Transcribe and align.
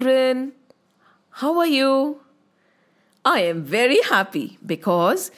children. 0.00 0.52
How 1.30 1.58
are 1.58 1.66
you? 1.66 2.20
I 3.24 3.40
am 3.40 3.64
very 3.64 4.00
happy 4.02 4.58
because 4.64 5.30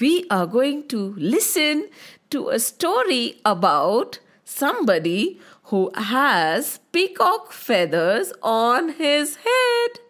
we 0.00 0.26
are 0.30 0.46
going 0.46 0.88
to 0.88 1.14
listen 1.16 1.88
to 2.30 2.48
a 2.48 2.58
story 2.58 3.40
about 3.44 4.18
somebody 4.44 5.40
who 5.64 5.90
has 5.94 6.80
peacock 6.92 7.52
feathers 7.52 8.32
on 8.42 8.90
his 8.90 9.36
head. 9.36 10.00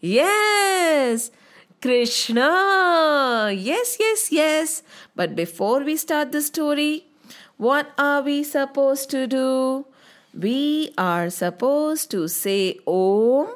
Yes, 0.00 1.30
Krishna. 1.80 3.50
Yes, 3.54 3.96
yes, 3.98 4.30
yes. 4.30 4.82
But 5.16 5.34
before 5.34 5.80
we 5.84 5.96
start 5.96 6.32
the 6.32 6.42
story, 6.42 7.06
what 7.56 7.92
are 7.96 8.22
we 8.22 8.42
supposed 8.44 9.10
to 9.10 9.26
do? 9.26 9.86
We 10.34 10.94
are 10.96 11.28
supposed 11.30 12.10
to 12.12 12.26
say 12.28 12.78
Om 12.86 13.54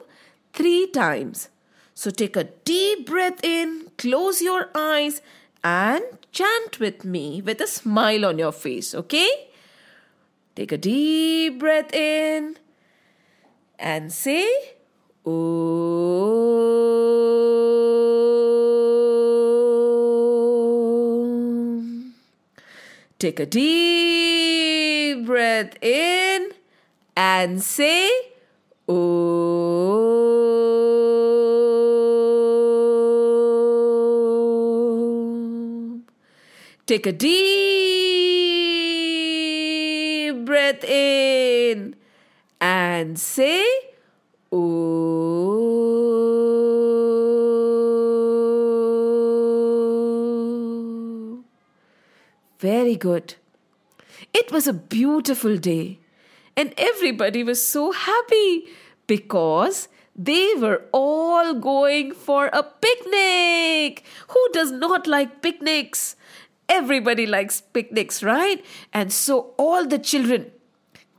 three 0.53 0.87
times. 0.89 1.49
So 1.95 2.11
take 2.11 2.37
a 2.37 2.45
deep 2.45 3.07
breath 3.07 3.43
in, 3.43 3.91
close 3.97 4.43
your 4.43 4.69
eyes, 4.75 5.23
and 5.65 6.05
chant 6.33 6.79
with 6.79 7.05
me 7.05 7.41
with 7.41 7.61
a 7.61 7.67
smile 7.67 8.27
on 8.27 8.39
your 8.39 8.53
face, 8.53 8.95
okay? 8.95 9.49
Take 10.55 10.73
a 10.73 10.79
deep 10.79 11.59
breath 11.59 11.93
in 11.95 12.59
and 13.79 14.13
say 14.13 14.47
Om. 15.25 16.27
Take 23.19 23.41
a 23.41 23.47
deep 23.47 25.25
breath 25.25 25.83
in 25.83 26.46
and 27.17 27.63
say 27.63 28.11
Om. 28.89 29.67
Take 36.87 37.07
a 37.07 37.13
deep 37.13 37.37
breath 40.45 40.85
in 40.85 41.97
and 42.61 43.19
say 43.19 43.65
Om. 44.53 44.67
Very 52.59 52.97
good. 52.97 53.35
It 54.33 54.53
was 54.53 54.69
a 54.69 54.73
beautiful 54.73 55.57
day 55.57 55.99
and 56.57 56.73
everybody 56.77 57.45
was 57.45 57.65
so 57.65 57.93
happy 57.93 58.67
because 59.07 59.89
they 60.15 60.55
were 60.57 60.83
all 60.93 61.55
going 61.55 62.13
for 62.13 62.47
a 62.47 62.63
picnic. 62.63 64.03
Who 64.29 64.49
does 64.53 64.71
not 64.71 65.07
like 65.07 65.43
picnics? 65.43 66.17
Everybody 66.69 67.27
likes 67.27 67.61
picnics, 67.61 68.23
right? 68.23 68.65
And 68.93 69.13
so 69.13 69.55
all 69.59 69.87
the 69.87 69.99
children, 69.99 70.51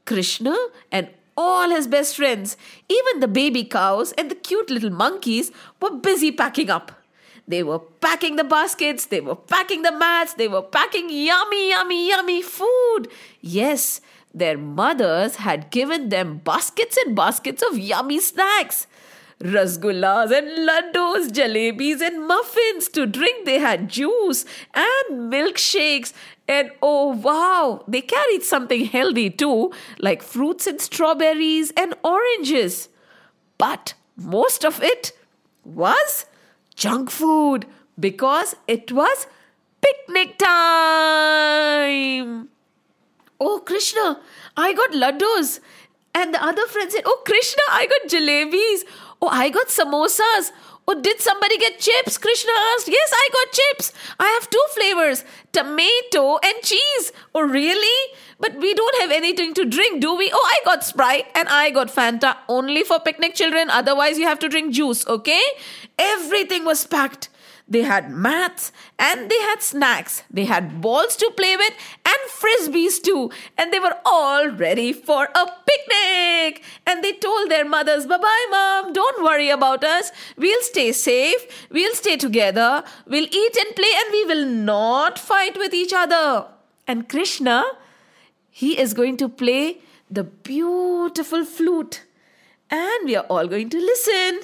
Krishna 0.06 0.56
and 0.92 1.10
all 1.38 1.70
his 1.70 1.88
best 1.88 2.16
friends, 2.16 2.58
even 2.90 3.20
the 3.20 3.28
baby 3.28 3.64
cows 3.64 4.12
and 4.14 4.32
the 4.32 4.36
cute 4.36 4.72
little 4.72 4.90
monkeys, 4.90 5.52
were 5.80 5.96
busy 5.96 6.32
packing 6.32 6.70
up. 6.70 6.92
They 7.48 7.64
were 7.64 7.80
packing 7.80 8.36
the 8.36 8.44
baskets, 8.44 9.06
they 9.06 9.22
were 9.22 9.36
packing 9.36 9.84
the 9.84 9.92
mats, 9.92 10.34
they 10.34 10.50
were 10.50 10.64
packing 10.64 11.10
yummy, 11.10 11.70
yummy, 11.70 12.10
yummy 12.10 12.42
food. 12.42 13.08
Yes, 13.40 14.02
their 14.34 14.58
mothers 14.58 15.38
had 15.38 15.70
given 15.72 16.10
them 16.10 16.38
baskets 16.44 16.98
and 16.98 17.16
baskets 17.16 17.64
of 17.64 17.78
yummy 17.78 18.20
snacks. 18.20 18.88
Rasgullas 19.40 20.36
and 20.36 20.68
laddus, 20.68 21.30
jalebis 21.30 22.02
and 22.02 22.28
muffins. 22.28 22.88
To 22.90 23.06
drink, 23.06 23.46
they 23.46 23.60
had 23.60 23.88
juice 23.88 24.46
and 24.74 25.32
milkshakes. 25.32 26.14
And 26.48 26.72
oh 26.82 27.10
wow, 27.14 27.84
they 27.88 28.02
carried 28.02 28.44
something 28.44 28.86
healthy 28.86 29.30
too, 29.30 29.72
like 30.00 30.24
fruits 30.24 30.66
and 30.66 30.82
strawberries 30.82 31.72
and 31.78 31.94
oranges. 32.04 32.90
But 33.58 33.94
most 34.16 34.66
of 34.66 34.82
it 34.82 35.12
was 35.64 36.26
junk 36.76 37.12
food 37.12 37.68
because 38.00 38.56
it 38.68 38.92
was 38.92 39.28
picnic 39.82 40.38
time. 40.40 41.17
Krishna, 43.78 44.20
I 44.58 44.74
got 44.74 44.92
laddus. 44.92 45.60
And 46.16 46.34
the 46.34 46.44
other 46.44 46.66
friend 46.66 46.92
said, 46.92 47.04
Oh, 47.06 47.22
Krishna, 47.24 47.62
I 47.70 47.86
got 47.86 48.10
jalebis. 48.10 48.80
Oh, 49.22 49.28
I 49.28 49.50
got 49.50 49.68
samosas. 49.68 50.52
Oh, 50.88 51.00
did 51.00 51.20
somebody 51.20 51.60
get 51.60 51.80
chips? 51.80 52.18
Krishna 52.18 52.52
asked. 52.74 52.88
Yes, 52.88 53.12
I 53.14 53.30
got 53.32 53.52
chips. 53.52 53.94
I 54.20 54.26
have 54.30 54.50
two 54.50 54.66
flavors 54.74 55.24
tomato 55.52 56.40
and 56.44 56.64
cheese. 56.64 57.12
Oh, 57.36 57.42
really? 57.42 58.14
But 58.40 58.56
we 58.56 58.74
don't 58.74 59.02
have 59.02 59.12
anything 59.12 59.54
to 59.54 59.66
drink, 59.66 60.02
do 60.02 60.16
we? 60.16 60.32
Oh, 60.34 60.50
I 60.56 60.66
got 60.66 60.84
Sprite 60.84 61.28
and 61.36 61.48
I 61.48 61.70
got 61.70 61.90
Fanta 61.90 62.36
only 62.50 62.84
for 62.84 63.00
picnic 63.00 63.36
children. 63.36 63.70
Otherwise, 63.70 64.18
you 64.18 64.26
have 64.26 64.40
to 64.40 64.50
drink 64.50 64.74
juice, 64.74 65.06
okay? 65.06 65.44
Everything 66.00 66.66
was 66.66 66.84
packed. 66.88 67.30
They 67.70 67.82
had 67.82 68.10
mats 68.10 68.72
and 68.98 69.30
they 69.30 69.40
had 69.42 69.62
snacks. 69.62 70.24
They 70.32 70.46
had 70.46 70.80
balls 70.80 71.18
to 71.18 71.30
play 71.36 71.58
with 71.58 71.74
and 72.06 72.18
frisbees 72.30 73.02
too. 73.04 73.30
And 73.58 73.74
they 73.74 73.80
were 73.80 73.98
all 74.06 74.50
ready 74.50 74.94
for 74.94 75.26
a 75.36 75.46
picnic. 75.66 76.64
And 76.86 77.04
they 77.04 77.14
told 77.14 77.52
their 77.52 77.66
mothers, 77.66 78.06
Bye 78.06 78.18
bye, 78.18 78.48
mom. 78.50 78.94
Don't 78.94 79.24
worry 79.24 79.50
about 79.50 79.84
us. 79.84 80.12
We'll 80.38 80.62
stay 80.62 80.94
safe. 80.94 81.68
We'll 81.70 81.96
stay 81.96 82.16
together. 82.16 82.84
We'll 83.06 83.28
eat 83.30 83.58
and 83.58 83.76
play 83.76 83.92
and 83.98 84.12
we 84.14 84.26
will 84.26 84.46
not 84.46 85.20
fight 85.20 85.58
with 85.58 85.74
each 85.74 85.94
other. 85.94 86.48
And 86.88 87.10
Krishna, 87.10 87.66
he 88.50 88.80
is 88.80 88.94
going 88.94 89.18
to 89.18 89.28
play 89.28 89.82
the 90.10 90.24
beautiful 90.24 91.44
flute. 91.44 92.04
And 92.70 93.06
we 93.06 93.16
are 93.18 93.26
all 93.26 93.48
going 93.48 93.70
to 93.70 93.78
listen. 93.78 94.40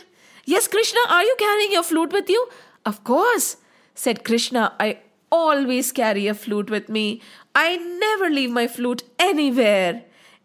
Yes, 0.46 0.68
Krishna, 0.68 1.00
are 1.10 1.24
you 1.24 1.36
carrying 1.40 1.72
your 1.72 1.84
flute 1.84 2.12
with 2.12 2.30
you? 2.30 2.50
Of 2.86 3.04
course, 3.04 3.58
said 3.96 4.24
Krishna. 4.24 4.74
I 4.80 5.00
always 5.32 5.92
carry 5.92 6.28
a 6.28 6.34
flute 6.34 6.70
with 6.70 6.90
me. 6.90 7.22
I 7.56 7.78
never 7.78 8.30
leave 8.30 8.52
my 8.52 8.68
flute 8.68 9.04
anywhere. 9.18 10.04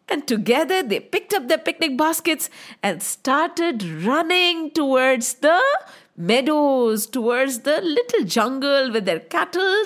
And 0.09 0.27
together 0.27 0.83
they 0.83 1.01
picked 1.01 1.35
up 1.35 1.49
their 1.49 1.59
picnic 1.59 1.97
baskets 1.99 2.49
and 2.83 3.03
started 3.03 3.83
running 3.83 4.71
towards 4.71 5.35
the 5.35 5.61
meadows, 6.17 7.07
towards 7.07 7.61
the 7.61 7.81
little 7.81 8.25
jungle 8.25 8.91
with 8.91 9.05
their 9.05 9.21
cattle 9.21 9.85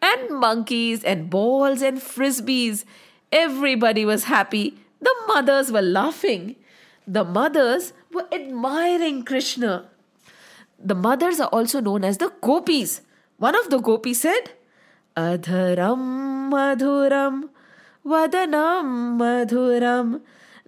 and 0.00 0.30
monkeys 0.30 1.02
and 1.02 1.28
balls 1.28 1.82
and 1.82 1.98
frisbees. 1.98 2.84
Everybody 3.32 4.04
was 4.04 4.24
happy. 4.24 4.78
The 5.00 5.14
mothers 5.26 5.72
were 5.72 5.82
laughing. 5.82 6.56
The 7.06 7.24
mothers 7.24 7.92
were 8.12 8.28
admiring 8.32 9.24
Krishna. 9.24 9.88
The 10.84 10.94
mothers 10.94 11.40
are 11.40 11.48
also 11.48 11.80
known 11.80 12.04
as 12.04 12.18
the 12.18 12.30
gopis. 12.42 13.00
One 13.38 13.56
of 13.56 13.70
the 13.70 13.78
gopis 13.78 14.20
said, 14.20 14.50
Adharam 15.16 16.50
madhuram, 16.52 17.48
vadanam 18.04 19.16
madhuram, 19.16 20.20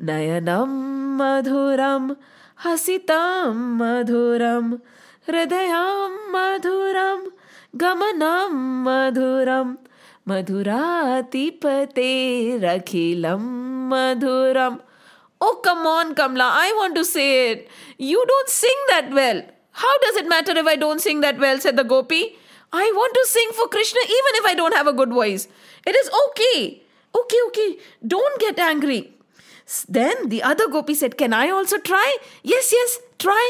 nayanam 0.02 1.18
madhuram, 1.20 2.16
hasitam 2.62 3.76
madhuram, 3.76 4.80
hridayam 5.28 6.32
madhuram, 6.32 7.26
madhuram, 7.76 9.76
madhuratipate 10.26 12.56
rakhilam 12.64 13.42
madhuram. 13.92 14.80
Oh, 15.42 15.60
come 15.62 15.86
on, 15.86 16.14
Kamla, 16.14 16.40
I 16.40 16.72
want 16.74 16.94
to 16.94 17.04
say 17.04 17.50
it. 17.50 17.68
You 17.98 18.24
don't 18.26 18.48
sing 18.48 18.74
that 18.88 19.10
well. 19.12 19.42
How 19.82 19.98
does 19.98 20.16
it 20.16 20.26
matter 20.26 20.56
if 20.56 20.66
I 20.66 20.76
don't 20.76 21.00
sing 21.00 21.20
that 21.20 21.38
well? 21.38 21.60
said 21.60 21.76
the 21.76 21.84
gopi. 21.84 22.38
I 22.72 22.90
want 22.94 23.12
to 23.14 23.24
sing 23.28 23.50
for 23.52 23.68
Krishna 23.68 24.00
even 24.04 24.40
if 24.40 24.46
I 24.46 24.54
don't 24.54 24.74
have 24.74 24.86
a 24.86 24.92
good 24.92 25.10
voice. 25.10 25.48
It 25.86 25.94
is 25.94 26.10
okay. 26.28 26.82
Okay, 27.14 27.40
okay. 27.48 27.78
Don't 28.06 28.40
get 28.40 28.58
angry. 28.58 29.12
Then 29.88 30.30
the 30.30 30.42
other 30.42 30.68
gopi 30.68 30.94
said, 30.94 31.18
Can 31.18 31.34
I 31.34 31.50
also 31.50 31.78
try? 31.78 32.16
Yes, 32.42 32.72
yes, 32.72 33.00
try. 33.18 33.44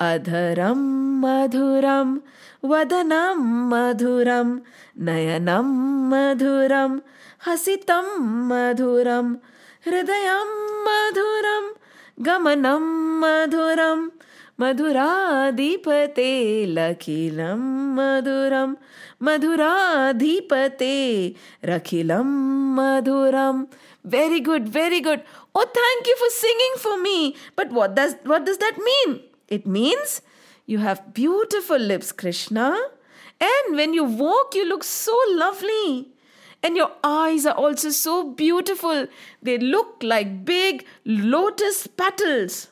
Adharam 0.00 0.82
madhuram, 1.22 2.22
vadanam 2.62 3.38
madhuram, 3.70 4.62
nayanam 4.98 5.70
madhuram, 6.10 7.02
hasitam 7.44 8.04
madhuram, 8.50 9.40
hridayam 9.86 10.50
madhuram, 10.88 11.70
gamanam 12.20 12.84
madhuram, 13.24 14.10
मधुराधिपते 14.59 16.31
लखिलं 16.75 17.61
मधुरं 17.97 18.73
मधुराधिपते 19.27 20.97
रखिलं 21.65 22.27
मधुरम 22.77 23.65
very 24.13 24.39
good 24.39 24.67
very 24.67 24.99
good 24.99 25.21
Oh, 25.53 25.65
thank 25.65 26.07
you 26.07 26.15
for 26.17 26.29
singing 26.29 26.73
for 26.77 26.97
me. 27.01 27.35
But 27.55 27.71
what 27.71 27.95
does 27.95 28.15
what 28.23 28.45
does 28.45 28.57
that 28.59 28.77
mean? 28.77 29.21
It 29.47 29.67
means 29.67 30.21
you 30.65 30.77
have 30.77 31.13
beautiful 31.13 31.77
lips, 31.77 32.11
Krishna. 32.11 32.77
And 33.41 33.75
when 33.75 33.93
you 33.93 34.03
walk, 34.03 34.55
you 34.55 34.65
look 34.67 34.83
so 34.83 35.17
lovely. 35.31 36.09
And 36.63 36.77
your 36.77 36.91
eyes 37.03 37.45
are 37.45 37.55
also 37.55 37.89
so 37.89 38.23
beautiful. 38.23 39.07
They 39.41 39.57
look 39.57 40.03
like 40.03 40.45
big 40.45 40.85
lotus 41.05 41.87
petals. 41.87 42.67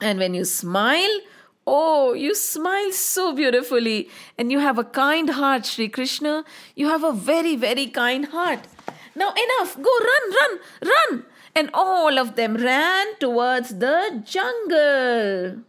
And 0.00 0.18
when 0.18 0.34
you 0.34 0.44
smile, 0.44 1.20
oh, 1.66 2.12
you 2.12 2.34
smile 2.34 2.92
so 2.92 3.34
beautifully. 3.34 4.08
And 4.36 4.52
you 4.52 4.58
have 4.60 4.78
a 4.78 4.84
kind 4.84 5.30
heart, 5.30 5.66
Sri 5.66 5.88
Krishna. 5.88 6.44
You 6.74 6.88
have 6.88 7.04
a 7.04 7.12
very, 7.12 7.56
very 7.56 7.86
kind 7.86 8.26
heart. 8.26 8.66
Now, 9.14 9.32
enough. 9.32 9.76
Go 9.80 9.90
run, 9.98 10.32
run, 10.32 10.60
run. 10.84 11.24
And 11.54 11.70
all 11.74 12.18
of 12.18 12.36
them 12.36 12.56
ran 12.56 13.18
towards 13.18 13.78
the 13.78 14.22
jungle. 14.24 15.64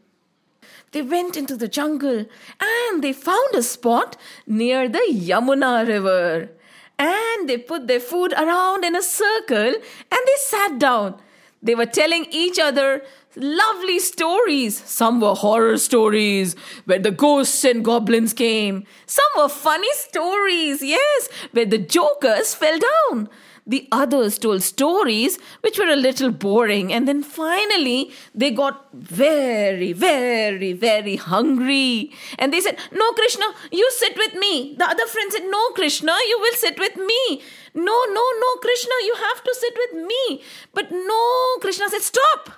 They 0.91 1.01
went 1.01 1.37
into 1.37 1.55
the 1.55 1.67
jungle 1.67 2.25
and 2.59 3.03
they 3.03 3.13
found 3.13 3.53
a 3.55 3.61
spot 3.61 4.17
near 4.47 4.89
the 4.89 5.03
Yamuna 5.09 5.87
river. 5.87 6.49
And 6.97 7.47
they 7.47 7.57
put 7.57 7.87
their 7.87 7.99
food 7.99 8.33
around 8.33 8.83
in 8.83 8.95
a 8.95 9.01
circle 9.01 9.73
and 9.75 10.21
they 10.27 10.37
sat 10.37 10.79
down. 10.79 11.19
They 11.61 11.75
were 11.75 11.85
telling 11.85 12.25
each 12.31 12.57
other 12.57 13.03
lovely 13.35 14.00
stories. 14.00 14.81
Some 14.85 15.21
were 15.21 15.35
horror 15.35 15.77
stories 15.77 16.56
where 16.85 17.00
the 17.00 17.11
ghosts 17.11 17.63
and 17.63 17.83
goblins 17.83 18.33
came. 18.33 18.85
Some 19.06 19.25
were 19.38 19.50
funny 19.50 19.91
stories, 19.94 20.81
yes, 20.81 21.29
where 21.51 21.65
the 21.65 21.77
jokers 21.77 22.53
fell 22.53 22.79
down. 22.79 23.29
The 23.69 23.88
others 23.92 24.39
told 24.39 24.63
stories 24.63 25.38
which 25.62 25.77
were 25.77 25.89
a 25.89 25.95
little 25.95 26.31
boring, 26.31 26.92
and 26.92 27.07
then 27.07 27.21
finally 27.21 28.12
they 28.33 28.50
got 28.50 28.88
very, 28.94 29.94
very, 29.94 30.74
very 30.74 31.18
hungry. 31.18 32.12
And 32.39 32.51
they 32.51 32.62
said, 32.62 32.80
No, 32.92 33.12
Krishna, 33.13 33.45
you 33.71 33.88
sit 33.92 34.18
with 34.18 34.33
me. 34.33 34.74
The 34.75 34.86
other 34.86 35.06
friend 35.06 35.31
said, 35.31 35.44
No, 35.45 35.69
Krishna, 35.75 36.13
you 36.27 36.39
will 36.42 36.56
sit 36.56 36.80
with 36.80 36.98
me. 36.98 37.44
No, 37.75 37.98
no, 38.18 38.25
no, 38.42 38.56
Krishna, 38.60 38.95
you 39.04 39.16
have 39.16 39.44
to 39.44 39.54
sit 39.54 39.77
with 39.77 40.07
me. 40.07 40.42
But 40.74 40.89
no, 40.92 41.57
Krishna 41.62 41.89
said, 41.89 42.01
Stop. 42.01 42.50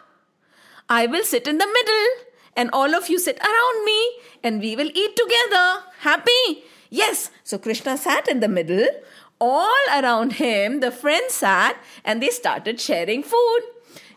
I 0.88 1.08
will 1.08 1.26
sit 1.26 1.46
in 1.46 1.58
the 1.58 1.68
middle, 1.68 2.08
and 2.56 2.70
all 2.72 2.96
of 2.96 3.10
you 3.10 3.20
sit 3.20 3.38
around 3.38 3.84
me, 3.84 4.12
and 4.46 4.62
we 4.62 4.78
will 4.78 4.92
eat 4.96 5.18
together. 5.18 5.84
Happy? 6.00 6.64
Yes. 6.90 7.32
So 7.44 7.58
Krishna 7.58 7.98
sat 7.98 8.30
in 8.30 8.40
the 8.40 8.48
middle 8.48 8.88
all 9.42 9.84
around 9.92 10.34
him, 10.34 10.80
the 10.80 10.92
friends 10.92 11.34
sat 11.34 11.76
and 12.06 12.22
they 12.22 12.30
started 12.30 12.80
sharing 12.80 13.24
food. 13.24 13.62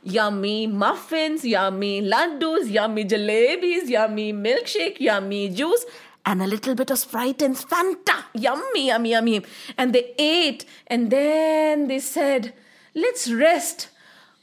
Yummy 0.02 0.66
muffins, 0.66 1.46
yummy 1.46 2.02
laddus, 2.02 2.70
yummy 2.70 3.06
jalebis, 3.06 3.88
yummy 3.88 4.34
milkshake, 4.34 5.00
yummy 5.00 5.48
juice, 5.48 5.86
and 6.26 6.42
a 6.42 6.46
little 6.46 6.74
bit 6.74 6.90
of 6.90 6.98
Sprite 6.98 7.40
and 7.40 7.56
Fanta. 7.56 8.24
Yummy, 8.34 8.88
yummy, 8.88 9.10
yummy. 9.10 9.42
And 9.78 9.94
they 9.94 10.14
ate 10.18 10.66
and 10.86 11.10
then 11.10 11.88
they 11.88 12.00
said, 12.00 12.52
Let's 12.94 13.30
rest. 13.30 13.88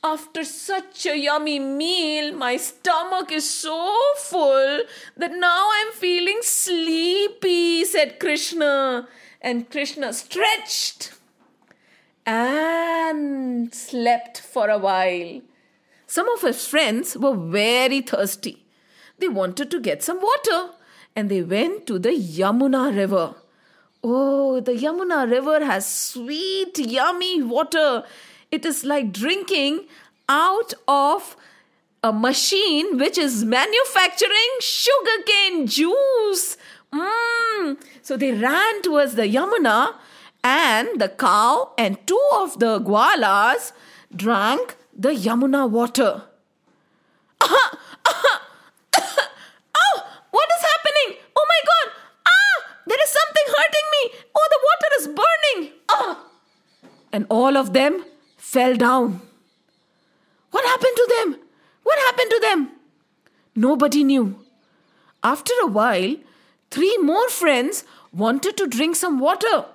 After 0.03 0.43
such 0.43 1.05
a 1.05 1.15
yummy 1.15 1.59
meal, 1.59 2.33
my 2.33 2.57
stomach 2.57 3.31
is 3.31 3.47
so 3.47 3.95
full 4.17 4.81
that 5.15 5.31
now 5.31 5.69
I'm 5.71 5.91
feeling 5.93 6.39
sleepy, 6.41 7.85
said 7.85 8.19
Krishna. 8.19 9.07
And 9.41 9.69
Krishna 9.69 10.13
stretched 10.13 11.13
and 12.25 13.73
slept 13.73 14.39
for 14.39 14.69
a 14.69 14.77
while. 14.77 15.41
Some 16.05 16.29
of 16.29 16.41
his 16.41 16.67
friends 16.67 17.17
were 17.17 17.35
very 17.35 18.01
thirsty. 18.01 18.63
They 19.17 19.27
wanted 19.27 19.71
to 19.71 19.79
get 19.79 20.03
some 20.03 20.21
water 20.21 20.73
and 21.15 21.29
they 21.29 21.41
went 21.41 21.88
to 21.88 21.97
the 21.99 22.09
Yamuna 22.11 22.95
river. 22.95 23.35
Oh, 24.03 24.59
the 24.59 24.73
Yamuna 24.73 25.29
river 25.29 25.63
has 25.63 25.85
sweet, 25.88 26.77
yummy 26.79 27.41
water. 27.41 28.03
It 28.51 28.65
is 28.65 28.83
like 28.83 29.11
drinking 29.11 29.88
out 30.27 30.73
of 30.88 31.35
a 32.03 32.11
machine 32.11 32.97
which 32.97 33.17
is 33.17 33.45
manufacturing 33.45 34.51
sugarcane 34.59 35.67
juice. 35.67 36.57
Mmm. 36.93 37.77
So 38.01 38.17
they 38.17 38.31
ran 38.31 38.81
towards 38.81 39.15
the 39.15 39.23
Yamuna, 39.23 39.95
and 40.43 40.99
the 40.99 41.09
cow 41.09 41.71
and 41.77 41.97
two 42.07 42.21
of 42.35 42.59
the 42.59 42.79
gwalas 42.79 43.71
drank 44.15 44.75
the 44.97 45.09
Yamuna 45.09 45.69
water. 45.69 46.23
Ah, 47.39 47.71
ah, 48.05 48.41
oh, 49.83 49.97
what 50.31 50.49
is 50.57 50.63
happening? 50.71 51.19
Oh 51.35 51.45
my 51.53 51.61
god! 51.69 51.93
Ah, 52.25 52.57
there 52.88 53.03
is 53.03 53.09
something 53.09 53.47
hurting 53.55 53.88
me. 53.95 54.19
Oh, 54.35 54.47
the 54.53 54.59
water 54.67 54.89
is 54.99 55.07
burning. 55.21 55.73
Ah. 55.89 56.25
And 57.13 57.25
all 57.29 57.57
of 57.57 57.73
them 57.73 58.03
fell 58.38 58.75
down. 58.75 59.21
What 60.51 60.65
happened 60.65 60.95
to 60.95 61.07
them? 61.17 61.35
What 61.83 61.99
happened 61.99 62.29
to 62.31 62.39
them? 62.41 62.69
Nobody 63.55 64.03
knew. 64.03 64.39
After 65.23 65.53
a 65.63 65.67
while, 65.67 66.15
three 66.71 66.97
more 66.97 67.29
friends 67.29 67.83
wanted 68.12 68.57
to 68.57 68.68
drink 68.68 68.95
some 68.95 69.19
water. 69.19 69.65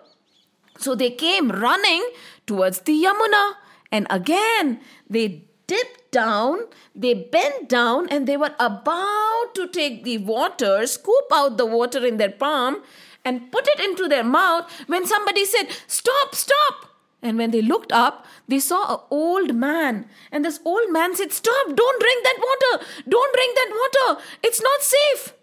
So 0.79 0.95
they 0.95 1.11
came 1.11 1.51
running 1.51 2.05
towards 2.47 2.81
the 2.81 2.93
Yamuna. 2.93 3.53
And 3.93 4.07
again, 4.11 4.81
they 5.09 5.45
dipped 5.67 6.11
down, 6.11 6.61
they 6.95 7.15
bent 7.15 7.69
down, 7.69 8.09
and 8.09 8.27
they 8.27 8.37
were 8.37 8.55
about 8.59 9.55
to 9.55 9.69
take 9.69 10.05
the 10.05 10.19
water, 10.19 10.87
scoop 10.87 11.25
out 11.33 11.57
the 11.57 11.67
water 11.67 12.05
in 12.05 12.17
their 12.17 12.31
palm, 12.31 12.83
and 13.25 13.51
put 13.51 13.67
it 13.69 13.81
into 13.81 14.09
their 14.09 14.25
mouth 14.25 14.71
when 14.87 15.07
somebody 15.07 15.45
said, 15.45 15.69
Stop, 15.87 16.35
stop. 16.35 16.93
And 17.23 17.39
when 17.39 17.51
they 17.51 17.63
looked 17.63 17.93
up, 17.93 18.25
they 18.47 18.61
saw 18.61 18.95
an 18.95 19.01
old 19.11 19.55
man. 19.55 20.07
And 20.31 20.45
this 20.45 20.61
old 20.65 20.93
man 20.93 21.17
said, 21.17 21.33
Stop, 21.33 21.75
don't 21.75 22.01
drink 22.01 22.25
that 22.25 22.39
water. 22.39 22.85
Don't 23.09 23.35
drink 23.35 23.57
that 23.57 23.71
water. 23.73 24.23
It's 24.43 24.63
not 24.63 24.81
safe. 24.81 25.36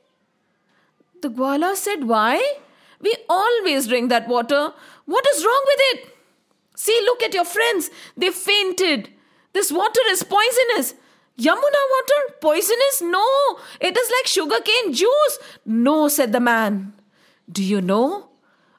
The 1.24 1.30
Gwala 1.30 1.74
said, 1.78 2.04
Why? 2.04 2.36
We 3.00 3.16
always 3.30 3.88
drink 3.88 4.10
that 4.10 4.28
water. 4.28 4.74
What 5.06 5.26
is 5.34 5.46
wrong 5.46 5.64
with 5.68 5.80
it? 5.94 6.18
See, 6.76 7.00
look 7.06 7.24
at 7.24 7.34
your 7.34 7.46
friends. 7.46 7.90
They 8.18 8.30
fainted. 8.30 9.08
This 9.54 9.72
water 9.72 10.02
is 10.10 10.24
poisonous. 10.24 10.96
Yamuna 11.40 11.82
water? 11.96 12.36
Poisonous? 12.42 13.02
No. 13.02 13.26
It 13.80 13.98
is 13.98 14.12
like 14.18 14.28
sugarcane 14.28 14.92
juice. 14.92 15.40
No, 15.66 16.10
said 16.10 16.34
the 16.34 16.42
man. 16.42 16.92
Do 17.50 17.64
you 17.64 17.80
know? 17.80 18.30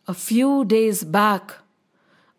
A 0.06 0.12
few 0.12 0.66
days 0.66 1.02
back, 1.02 1.54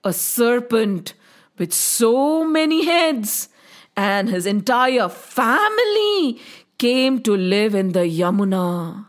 a 0.03 0.13
serpent 0.13 1.15
with 1.57 1.73
so 1.73 2.45
many 2.45 2.85
heads 2.85 3.49
and 3.97 4.29
his 4.29 4.45
entire 4.45 5.09
family 5.09 6.39
came 6.77 7.23
to 7.23 7.35
live 7.35 7.73
in 7.73 7.93
the 7.93 8.01
Yamuna. 8.01 9.07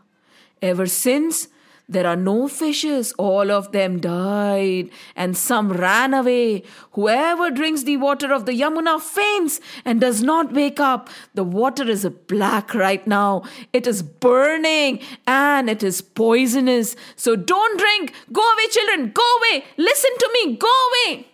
Ever 0.61 0.87
since, 0.87 1.47
there 1.89 2.05
are 2.05 2.17
no 2.17 2.49
fishes. 2.49 3.13
All 3.13 3.49
of 3.49 3.71
them 3.71 3.99
died, 4.01 4.89
and 5.15 5.37
some 5.37 5.71
ran 5.71 6.13
away. 6.13 6.63
Whoever 6.91 7.49
drinks 7.49 7.83
the 7.83 7.95
water 7.95 8.33
of 8.33 8.45
the 8.45 8.51
Yamuna 8.51 8.99
faints 8.99 9.61
and 9.85 10.01
does 10.01 10.21
not 10.21 10.51
wake 10.51 10.81
up. 10.81 11.09
The 11.33 11.45
water 11.45 11.89
is 11.89 12.05
black 12.27 12.73
right 12.73 13.05
now. 13.07 13.43
It 13.71 13.87
is 13.87 14.03
burning 14.03 14.99
and 15.25 15.69
it 15.69 15.81
is 15.81 16.01
poisonous. 16.01 16.97
So 17.15 17.37
don't 17.37 17.79
drink. 17.79 18.13
Go 18.33 18.41
away, 18.41 18.67
children. 18.69 19.11
Go 19.11 19.23
away. 19.37 19.63
Listen 19.77 20.11
to 20.19 20.29
me. 20.33 20.57
Go 20.57 20.73
away. 20.89 21.27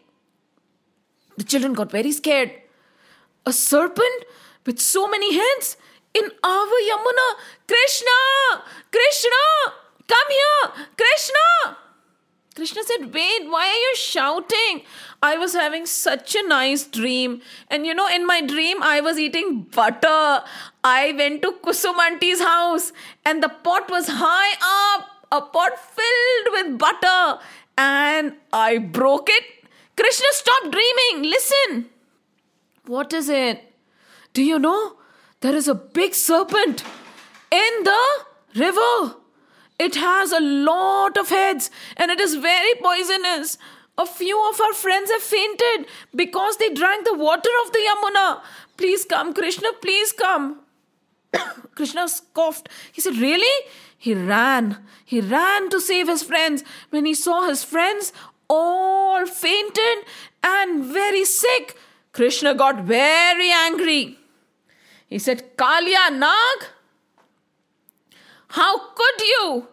The 1.38 1.44
children 1.46 1.74
got 1.74 1.92
very 1.92 2.12
scared. 2.12 2.52
A 3.48 3.52
serpent 3.54 4.26
with 4.68 4.80
so 4.80 5.08
many 5.08 5.34
heads? 5.34 5.78
In 6.14 6.30
our 6.44 6.78
Yamuna. 6.90 7.28
Krishna! 7.68 8.64
Krishna! 8.92 9.44
Come 10.08 10.30
here! 10.30 10.86
Krishna! 10.98 11.78
Krishna 12.56 12.84
said, 12.84 13.14
Wait, 13.14 13.50
why 13.50 13.68
are 13.68 13.82
you 13.86 13.96
shouting? 13.96 14.84
I 15.24 15.38
was 15.38 15.54
having 15.54 15.88
such 15.88 16.36
a 16.36 16.48
nice 16.48 16.86
dream. 16.86 17.42
And 17.70 17.86
you 17.86 17.96
know, 17.96 18.08
in 18.08 18.28
my 18.28 18.42
dream, 18.42 18.84
I 18.84 19.02
was 19.02 19.18
eating 19.18 19.64
butter. 19.64 20.44
I 20.84 21.14
went 21.18 21.42
to 21.42 21.54
Kusumanti's 21.64 22.42
house 22.42 22.92
and 23.26 23.42
the 23.42 23.50
pot 23.50 23.90
was 23.90 24.08
high 24.08 24.54
up, 24.96 25.08
a 25.32 25.42
pot 25.42 25.80
filled 25.80 26.48
with 26.52 26.78
butter. 26.78 27.42
And 27.76 28.34
I 28.52 28.78
broke 28.78 29.30
it. 29.32 29.44
Krishna, 29.98 30.28
stop 30.32 30.72
dreaming. 30.72 31.30
Listen. 31.32 31.90
What 32.86 33.14
is 33.14 33.30
it? 33.30 33.64
Do 34.34 34.44
you 34.44 34.60
know? 34.60 34.98
There 35.44 35.58
is 35.58 35.68
a 35.68 35.76
big 35.76 36.14
serpent 36.16 36.86
in 37.52 37.84
the 37.84 38.04
river. 38.56 39.16
It 39.78 39.96
has 39.96 40.32
a 40.32 40.40
lot 40.40 41.18
of 41.18 41.28
heads 41.28 41.70
and 41.98 42.10
it 42.10 42.22
is 42.22 42.36
very 42.36 42.74
poisonous. 42.82 43.58
A 43.98 44.06
few 44.06 44.40
of 44.50 44.62
our 44.62 44.72
friends 44.72 45.12
have 45.12 45.22
fainted 45.22 45.88
because 46.16 46.56
they 46.56 46.70
drank 46.70 47.04
the 47.04 47.18
water 47.18 47.50
of 47.66 47.74
the 47.74 47.80
Yamuna. 47.80 48.42
Please 48.78 49.04
come, 49.04 49.34
Krishna, 49.34 49.74
please 49.82 50.14
come. 50.14 50.62
Krishna 51.76 52.08
scoffed. 52.08 52.70
He 52.94 53.02
said, 53.02 53.18
Really? 53.18 53.68
He 53.98 54.14
ran. 54.14 54.78
He 55.04 55.20
ran 55.20 55.70
to 55.72 55.82
save 55.82 56.08
his 56.08 56.24
friends. 56.24 56.64
When 56.90 57.06
he 57.06 57.14
saw 57.14 57.50
his 57.50 57.66
friends 57.66 58.14
all 58.50 59.26
fainted 59.26 60.06
and 60.42 60.86
very 60.86 61.26
sick, 61.26 61.78
Krishna 62.14 62.56
got 62.56 62.86
very 62.86 63.52
angry. 63.52 64.20
He 65.14 65.20
said, 65.20 65.56
Kalya 65.56 66.12
Nag, 66.12 66.70
how 68.48 68.80
could 68.96 69.22
you? 69.22 69.68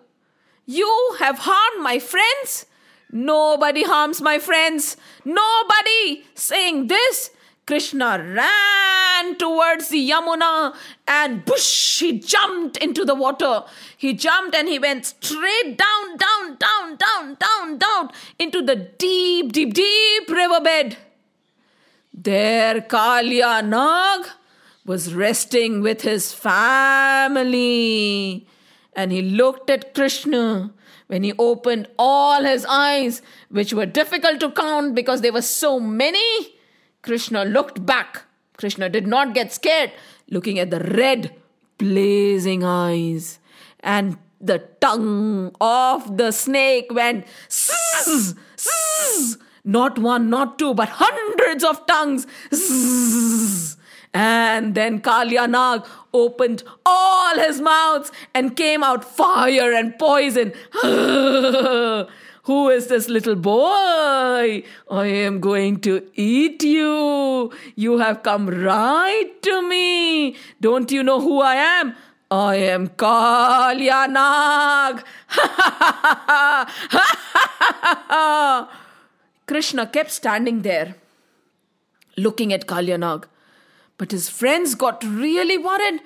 You 0.67 1.17
have 1.19 1.39
harmed 1.39 1.83
my 1.83 1.99
friends. 1.99 2.67
Nobody 3.11 3.83
harms 3.83 4.21
my 4.21 4.39
friends. 4.39 4.99
Nobody. 5.25 6.25
Saying 6.35 6.89
this, 6.89 7.31
Krishna 7.67 8.23
ran 8.23 9.39
towards 9.39 9.89
the 9.89 10.11
Yamuna 10.11 10.77
and 11.09 11.43
bush, 11.47 12.01
he 12.01 12.19
jumped 12.19 12.77
into 12.77 13.07
the 13.07 13.15
water. 13.15 13.63
He 13.97 14.13
jumped 14.13 14.55
and 14.55 14.69
he 14.69 14.79
went 14.79 15.07
straight 15.07 15.79
down, 15.79 16.19
down, 16.19 16.57
down, 16.59 16.97
down, 16.97 17.37
down, 17.37 17.79
down 17.79 18.11
into 18.39 18.61
the 18.61 18.77
deep, 18.77 19.53
deep, 19.53 19.73
deep 19.73 20.29
riverbed. 20.29 20.99
There, 22.13 22.83
Kalya 22.83 23.67
Nag 23.67 24.33
was 24.91 25.15
resting 25.15 25.81
with 25.83 26.03
his 26.03 26.33
family. 26.33 27.65
And 28.93 29.13
he 29.13 29.23
looked 29.23 29.71
at 29.71 29.95
Krishna 29.95 30.73
when 31.07 31.23
he 31.23 31.33
opened 31.39 31.87
all 31.97 32.43
his 32.43 32.67
eyes, 32.69 33.23
which 33.51 33.73
were 33.73 33.87
difficult 33.87 34.41
to 34.41 34.51
count 34.51 34.97
because 34.97 35.21
there 35.21 35.33
were 35.33 35.43
so 35.43 35.79
many. 35.79 36.57
Krishna 37.03 37.45
looked 37.45 37.87
back. 37.87 38.25
Krishna 38.57 38.89
did 38.89 39.07
not 39.07 39.33
get 39.33 39.53
scared, 39.53 39.93
looking 40.29 40.59
at 40.59 40.73
the 40.73 40.81
red, 40.81 41.37
blazing 41.79 42.65
eyes. 42.65 43.39
And 43.79 44.19
the 44.41 44.59
tongue 44.81 45.55
of 45.61 46.17
the 46.17 46.33
snake 46.33 46.93
went 46.93 47.27
zzz, 47.49 48.35
zzz. 48.59 49.39
Not 49.65 50.01
one, 50.01 50.31
not 50.31 50.59
two, 50.59 50.75
but 50.75 50.89
hundreds 50.89 51.63
of 51.63 51.87
tongues. 51.87 52.27
Zzz. 52.53 53.40
And 54.13 54.75
then 54.75 55.01
Kalyanag 55.01 55.87
opened 56.13 56.65
all 56.85 57.39
his 57.39 57.61
mouths 57.61 58.11
and 58.35 58.57
came 58.57 58.83
out 58.83 59.05
fire 59.05 59.73
and 59.73 59.97
poison. 59.99 60.53
Who 62.45 62.71
is 62.71 62.89
this 62.89 63.09
little 63.09 63.37
boy? 63.37 64.65
I 64.91 65.07
am 65.07 65.41
going 65.41 65.81
to 65.83 66.03
eat 66.15 66.65
you. 66.65 67.53
You 67.77 67.99
have 67.99 68.23
come 68.23 68.49
right 68.49 69.31
to 69.43 69.69
me. 69.69 70.37
Don't 70.61 70.91
you 70.91 71.03
know 71.03 71.21
who 71.21 71.41
I 71.41 71.55
am? 71.55 71.95
I 72.31 72.57
am 72.57 72.89
Kalyanag. 72.89 75.05
Krishna 79.47 79.87
kept 79.87 80.11
standing 80.11 80.63
there, 80.63 80.95
looking 82.17 82.53
at 82.53 82.67
Kalyanag. 82.67 83.25
But 84.01 84.13
his 84.13 84.31
friends 84.31 84.75
got 84.75 85.05
really 85.05 85.59
worried. 85.59 86.01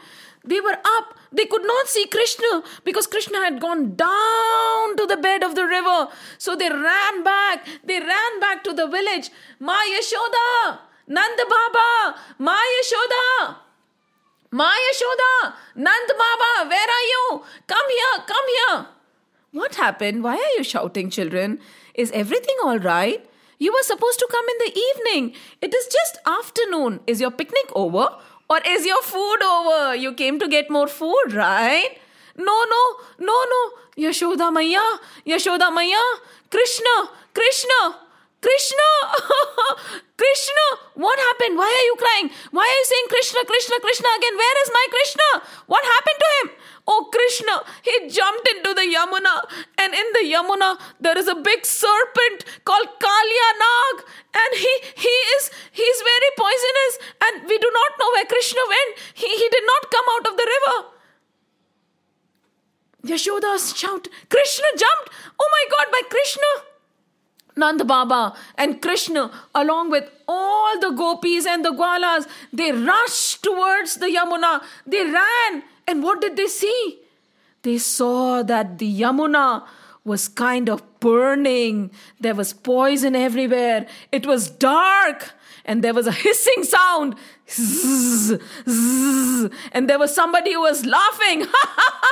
They 0.45 0.61
were 0.61 0.79
up. 0.85 1.15
They 1.31 1.45
could 1.47 1.63
not 1.65 1.87
see 1.87 2.07
Krishna 2.07 2.65
because 2.83 3.07
Krishna 3.07 3.39
had 3.39 3.61
gone 3.61 3.95
down 3.95 4.97
to 4.97 5.07
the 5.07 5.17
bed 5.17 5.45
of 5.45 5.55
the 5.55 5.65
river. 5.65 6.09
So 6.39 6.57
they 6.57 6.69
ran 6.71 7.23
back. 7.23 7.65
They 7.85 8.01
ran 8.01 8.41
back 8.41 8.65
to 8.65 8.73
the 8.73 8.89
village. 8.89 9.31
Ma 9.61 9.79
Yashoda! 9.93 10.79
Nand 11.09 11.39
Baba! 11.53 12.19
Ma 12.39 12.59
Yashoda! 12.75 13.57
Ma 14.51 14.73
Yashoda! 14.87 15.53
Nand 15.77 16.11
Baba! 16.25 16.69
Where 16.69 16.91
are 16.97 17.07
you? 17.13 17.43
Come 17.69 17.91
here! 17.99 18.25
Come 18.27 18.49
here! 18.57 18.87
What 19.53 19.77
happened? 19.77 20.25
Why 20.25 20.35
are 20.35 20.59
you 20.59 20.65
shouting, 20.65 21.11
children? 21.11 21.61
Is 21.95 22.11
everything 22.11 22.57
all 22.65 22.81
right? 22.81 23.25
You 23.65 23.73
were 23.73 23.83
supposed 23.83 24.19
to 24.19 24.29
come 24.31 24.45
in 24.53 24.59
the 24.63 24.73
evening. 24.87 25.35
It 25.63 25.75
is 25.75 25.87
just 25.87 26.19
afternoon. 26.27 27.01
Is 27.07 27.19
your 27.19 27.31
picnic 27.31 27.71
over? 27.75 28.09
Or 28.51 28.59
is 28.73 28.85
your 28.85 29.03
food 29.03 29.43
over? 29.43 29.97
You 29.97 30.13
came 30.13 30.39
to 30.41 30.49
get 30.49 30.69
more 30.69 30.87
food, 30.87 31.33
right? 31.33 31.97
No, 32.37 32.57
no, 32.73 32.83
no, 33.21 33.37
no. 33.55 33.61
Yashoda 33.97 34.53
Maya, 34.53 34.83
Yashoda 35.27 35.73
Maya, 35.73 36.03
Krishna, 36.51 37.09
Krishna, 37.33 37.81
Krishna, 38.45 38.91
Krishna. 40.21 40.65
What 40.95 41.19
happened? 41.19 41.57
Why 41.57 41.65
are 41.65 41.87
you 41.89 41.97
crying? 41.97 42.29
Why 42.53 42.65
are 42.69 42.77
you 42.77 42.87
saying 42.93 43.07
Krishna, 43.09 43.41
Krishna, 43.49 43.81
Krishna 43.81 44.09
again? 44.19 44.37
Where 44.37 44.57
is 44.63 44.71
my 44.73 44.87
Krishna? 44.93 45.29
What 45.67 45.85
happened 45.85 46.21
to 46.25 46.29
him? 46.37 46.47
Oh, 46.87 47.09
Krishna, 47.09 47.65
he 47.81 47.95
jumped 48.13 48.47
into 48.53 48.75
the 48.77 48.85
Yamuna, 48.85 49.49
and 49.81 49.95
in 49.97 50.09
the 50.13 50.25
Yamuna 50.29 50.77
there 51.01 51.17
is 51.17 51.29
a 51.29 51.35
big 51.35 51.65
serpent 51.65 52.45
called 52.69 52.89
Kalya 53.01 53.49
Nag, 53.65 54.05
and 54.37 54.51
he 54.61 54.73
he 55.07 55.15
is 55.37 55.49
he's 55.73 56.05
very 56.05 56.31
poisonous, 56.37 57.01
and 57.25 57.49
we 57.49 57.57
do 57.57 57.71
not 57.73 57.97
know 57.99 58.11
where 58.13 58.29
Krishna 58.29 58.61
went. 58.69 59.01
He 59.15 59.33
he 59.41 59.49
did 59.57 59.65
not 59.73 59.91
come 59.97 60.13
out 60.17 60.29
of 60.33 60.37
the 60.37 60.49
river. 60.53 60.77
Yashoda 63.09 63.57
shout, 63.81 64.09
Krishna 64.29 64.69
jumped! 64.77 65.13
Oh 65.41 65.51
my 65.57 65.65
god, 65.73 65.93
by 65.93 66.05
Krishna! 66.09 66.64
Nand 67.57 67.87
Baba 67.87 68.35
and 68.57 68.81
Krishna, 68.83 69.31
along 69.55 69.91
with 69.91 70.11
all 70.27 70.79
the 70.81 70.91
gopis 70.91 71.47
and 71.47 71.65
the 71.65 71.71
gwalas, 71.71 72.27
they 72.53 72.73
rushed 72.73 73.43
towards 73.43 73.97
the 73.97 74.07
Yamuna. 74.07 74.63
They 74.87 75.05
ran 75.05 75.63
and 75.87 76.03
what 76.03 76.21
did 76.21 76.37
they 76.37 76.47
see? 76.47 76.99
They 77.63 77.79
saw 77.79 78.43
that 78.43 78.79
the 78.79 79.01
Yamuna 79.01 79.65
was 80.05 80.29
kind 80.29 80.69
of 80.69 80.83
burning. 81.01 81.91
There 82.21 82.35
was 82.35 82.53
poison 82.53 83.17
everywhere. 83.17 83.87
It 84.13 84.27
was 84.27 84.51
dark 84.51 85.33
and 85.65 85.83
there 85.83 85.95
was 85.95 86.07
a 86.07 86.13
hissing 86.13 86.63
sound. 86.63 87.17
And 89.73 89.89
there 89.89 89.99
was 89.99 90.15
somebody 90.15 90.53
who 90.53 90.61
was 90.61 90.85
laughing. 90.85 91.47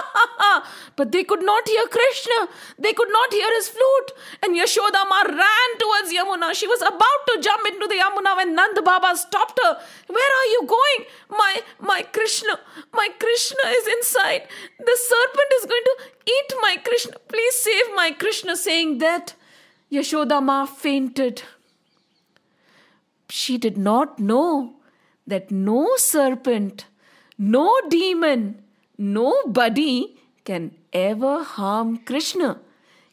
but 0.96 1.12
they 1.12 1.24
could 1.24 1.42
not 1.42 1.68
hear 1.68 1.86
Krishna. 1.86 2.48
They 2.78 2.92
could 2.92 3.10
not 3.10 3.32
hear 3.32 3.48
his 3.56 3.68
flute. 3.68 4.12
And 4.42 4.56
Yashodama 4.56 5.28
ran 5.28 5.68
towards 5.78 6.12
Yamuna. 6.12 6.54
She 6.54 6.66
was 6.66 6.80
about 6.80 7.20
to 7.28 7.40
jump 7.42 7.66
into 7.66 7.86
the 7.86 7.96
Yamuna 7.96 8.36
when 8.36 8.56
Nand 8.56 8.84
Baba 8.84 9.16
stopped 9.16 9.60
her. 9.62 9.78
Where 10.06 10.32
are 10.40 10.46
you 10.46 10.66
going? 10.66 11.06
My 11.30 11.62
my 11.80 12.02
Krishna, 12.02 12.58
my 12.92 13.08
Krishna 13.18 13.68
is 13.68 13.86
inside. 13.86 14.48
The 14.78 14.98
serpent 15.10 15.52
is 15.60 15.66
going 15.66 15.84
to 15.84 15.96
eat 16.26 16.54
my 16.60 16.76
Krishna. 16.84 17.16
Please 17.28 17.54
save 17.54 17.94
my 17.94 18.10
Krishna. 18.12 18.56
Saying 18.56 18.98
that, 18.98 19.34
Yashodama 19.90 20.68
fainted 20.68 21.42
she 23.32 23.56
did 23.56 23.78
not 23.78 24.18
know 24.18 24.74
that 25.26 25.50
no 25.50 25.96
serpent, 25.96 26.84
no 27.38 27.66
demon, 27.88 28.62
nobody 28.98 30.14
can 30.44 30.70
ever 30.92 31.42
harm 31.42 31.96
Krishna. 32.10 32.60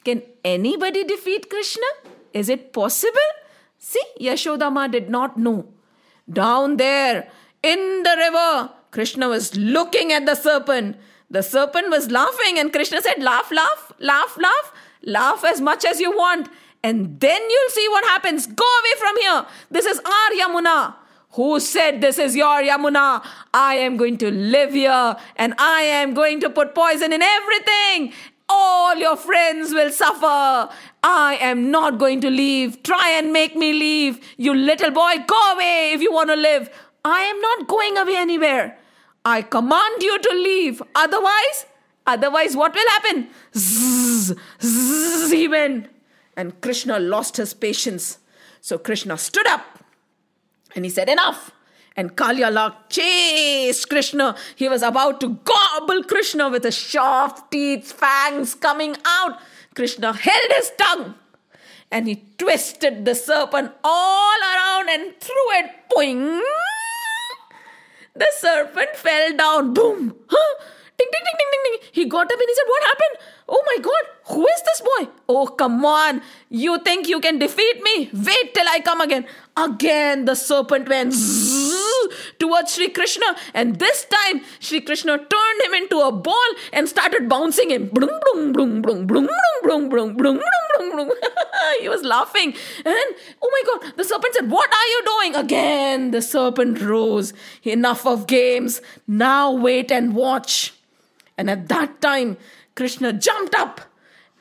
Can 0.04 0.24
anybody 0.44 1.06
defeat 1.06 1.50
Krishna? 1.50 1.90
Is 2.34 2.50
it 2.50 2.74
possible? 2.74 3.32
See, 3.78 4.04
Yashodama 4.20 4.92
did 4.92 5.10
not 5.10 5.38
know. 5.38 5.70
Down 6.30 6.76
there 6.76 7.30
in 7.64 8.04
the 8.04 8.16
river, 8.18 8.72
Krishna 8.92 9.30
was 9.30 9.56
looking 9.56 10.12
at 10.12 10.26
the 10.26 10.36
serpent. 10.36 10.98
The 11.32 11.44
serpent 11.44 11.90
was 11.90 12.12
laughing, 12.12 12.60
and 12.60 12.74
Krishna 12.74 13.02
said, 13.02 13.24
Laugh, 13.24 13.52
laugh, 13.52 13.94
laugh, 14.00 14.38
laugh, 14.38 14.74
laugh 15.02 15.46
as 15.46 15.62
much 15.62 15.86
as 15.86 16.02
you 16.02 16.12
want. 16.12 16.50
And 16.84 17.20
then 17.20 17.42
you'll 17.50 17.70
see 17.70 17.88
what 17.90 18.06
happens. 18.06 18.48
Go 18.48 18.66
away 18.66 19.00
from 19.00 19.18
here. 19.18 19.46
This 19.70 19.86
is 19.86 20.00
our 20.00 20.32
Yamuna. 20.40 20.96
Who 21.34 21.60
said 21.60 22.02
this 22.02 22.18
is 22.18 22.36
your 22.36 22.62
Yamuna? 22.62 23.24
I 23.54 23.76
am 23.76 23.98
going 23.98 24.18
to 24.18 24.32
live 24.32 24.74
here 24.74 25.16
and 25.36 25.54
I 25.58 25.82
am 25.82 26.14
going 26.14 26.40
to 26.40 26.50
put 26.50 26.74
poison 26.74 27.14
in 27.14 27.22
everything. 27.22 28.14
All 28.48 28.96
your 28.96 29.16
friends 29.16 29.72
will 29.72 29.92
suffer. 29.92 30.74
I 31.04 31.38
am 31.40 31.70
not 31.70 32.00
going 32.00 32.20
to 32.22 32.32
leave. 32.32 32.82
Try 32.82 33.12
and 33.12 33.32
make 33.32 33.56
me 33.56 33.74
leave. 33.74 34.20
You 34.38 34.56
little 34.56 34.90
boy, 34.90 35.18
go 35.28 35.54
away 35.54 35.92
if 35.94 36.02
you 36.02 36.12
want 36.12 36.30
to 36.30 36.36
live. 36.36 36.70
I 37.06 37.22
am 37.22 37.40
not 37.40 37.68
going 37.68 37.98
away 37.98 38.16
anywhere. 38.16 38.78
I 39.24 39.44
command 39.44 40.02
you 40.02 40.18
to 40.18 40.34
leave. 40.34 40.82
Otherwise, 40.96 41.66
otherwise, 42.08 42.56
what 42.56 42.74
will 42.74 42.90
happen? 42.90 43.28
Zzz, 43.56 44.34
zzz, 44.62 45.32
he 45.32 45.48
went. 45.48 45.88
And 46.40 46.62
Krishna 46.62 47.00
lost 47.00 47.36
his 47.36 47.54
patience. 47.54 48.18
So 48.62 48.78
Krishna 48.78 49.18
stood 49.18 49.46
up 49.46 49.84
and 50.74 50.86
he 50.86 50.90
said, 50.90 51.10
Enough. 51.10 51.52
And 51.98 52.16
Kalyanag 52.16 52.76
chased 52.88 53.90
Krishna. 53.90 54.38
He 54.56 54.70
was 54.70 54.82
about 54.82 55.20
to 55.20 55.38
gobble 55.44 56.02
Krishna 56.04 56.48
with 56.48 56.64
his 56.64 56.78
sharp 56.78 57.52
teeth, 57.52 57.92
fangs 57.92 58.56
coming 58.56 58.96
out. 59.06 59.38
Krishna 59.76 60.14
held 60.14 60.52
his 60.56 60.72
tongue 60.78 61.16
and 61.92 62.08
he 62.08 62.24
twisted 62.38 63.04
the 63.04 63.16
serpent 63.16 63.74
all 63.84 64.38
around 64.54 64.88
and 64.88 65.20
threw 65.20 65.52
it. 65.60 65.72
Boing! 65.92 66.40
The 68.16 68.32
serpent 68.38 68.96
fell 68.96 69.36
down. 69.36 69.74
Boom! 69.74 70.16
Huh? 70.30 70.64
Ding, 70.98 71.08
ding, 71.12 71.22
ding, 71.26 71.36
ding, 71.38 71.50
ding, 71.52 71.64
ding. 71.66 71.90
He 71.92 72.06
got 72.06 72.32
up 72.32 72.40
and 72.40 72.48
he 72.48 72.56
said, 72.56 72.68
What 72.68 72.84
happened? 72.84 73.28
Oh 73.50 73.64
my 73.66 73.78
God, 73.84 74.04
who 74.36 74.48
is? 74.48 74.60
Oh, 75.32 75.46
come 75.46 75.86
on. 75.86 76.24
You 76.50 76.80
think 76.80 77.08
you 77.08 77.20
can 77.20 77.38
defeat 77.38 77.84
me? 77.84 78.10
Wait 78.12 78.54
till 78.56 78.68
I 78.68 78.80
come 78.84 79.00
again. 79.00 79.28
Again, 79.56 80.26
the 80.26 80.34
serpent 80.34 80.90
went 80.90 81.14
towards 82.40 82.74
Sri 82.74 82.90
Krishna, 82.90 83.36
and 83.54 83.78
this 83.78 84.06
time 84.06 84.42
Sri 84.60 84.82
Krishna 84.82 85.20
turned 85.20 85.62
him 85.66 85.76
into 85.76 86.00
a 86.00 86.12
ball 86.12 86.50
and 86.74 86.90
started 86.90 87.30
bouncing 87.30 87.70
him. 87.70 87.92
he 91.80 91.90
was 91.90 92.02
laughing, 92.04 92.56
and 92.84 93.16
oh 93.44 93.50
my 93.52 93.64
god, 93.68 93.94
the 93.98 94.04
serpent 94.04 94.34
said, 94.34 94.50
What 94.50 94.74
are 94.74 94.88
you 94.88 95.04
doing? 95.06 95.36
Again, 95.36 96.10
the 96.10 96.24
serpent 96.24 96.82
rose. 96.82 97.34
Enough 97.64 98.08
of 98.08 98.26
games. 98.26 98.82
Now 99.08 99.52
wait 99.52 99.92
and 99.92 100.16
watch. 100.16 100.74
And 101.38 101.52
at 101.52 101.68
that 101.68 102.02
time, 102.02 102.38
Krishna 102.76 103.14
jumped 103.14 103.54
up 103.54 103.89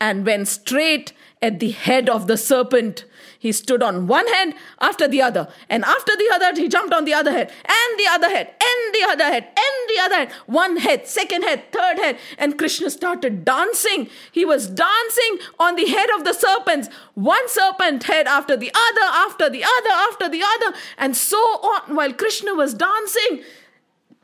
and 0.00 0.26
went 0.26 0.48
straight 0.48 1.12
at 1.40 1.60
the 1.60 1.70
head 1.70 2.08
of 2.08 2.26
the 2.26 2.36
serpent. 2.36 3.04
He 3.38 3.52
stood 3.52 3.82
on 3.82 4.08
one 4.08 4.26
head 4.26 4.54
after 4.80 5.06
the 5.06 5.22
other, 5.22 5.48
and 5.68 5.84
after 5.84 6.16
the 6.16 6.28
other, 6.32 6.60
he 6.60 6.68
jumped 6.68 6.92
on 6.92 7.04
the 7.04 7.14
other 7.14 7.30
head, 7.30 7.52
and 7.64 7.98
the 7.98 8.06
other 8.08 8.28
head, 8.28 8.48
and 8.48 8.94
the 8.94 9.06
other 9.08 9.24
head, 9.24 9.44
and 9.44 9.96
the 9.96 10.00
other 10.02 10.14
head. 10.16 10.32
One 10.46 10.78
head, 10.78 11.06
second 11.06 11.42
head, 11.42 11.70
third 11.70 11.98
head, 11.98 12.18
and 12.36 12.58
Krishna 12.58 12.90
started 12.90 13.44
dancing. 13.44 14.10
He 14.32 14.44
was 14.44 14.66
dancing 14.66 15.38
on 15.60 15.76
the 15.76 15.86
head 15.86 16.10
of 16.16 16.24
the 16.24 16.32
serpents, 16.32 16.88
one 17.14 17.48
serpent 17.48 18.04
head 18.04 18.26
after 18.26 18.56
the 18.56 18.72
other, 18.74 19.06
after 19.06 19.48
the 19.48 19.62
other, 19.62 19.90
after 19.90 20.28
the 20.28 20.42
other, 20.42 20.76
and 20.96 21.16
so 21.16 21.38
on. 21.38 21.94
While 21.94 22.14
Krishna 22.14 22.54
was 22.54 22.74
dancing, 22.74 23.44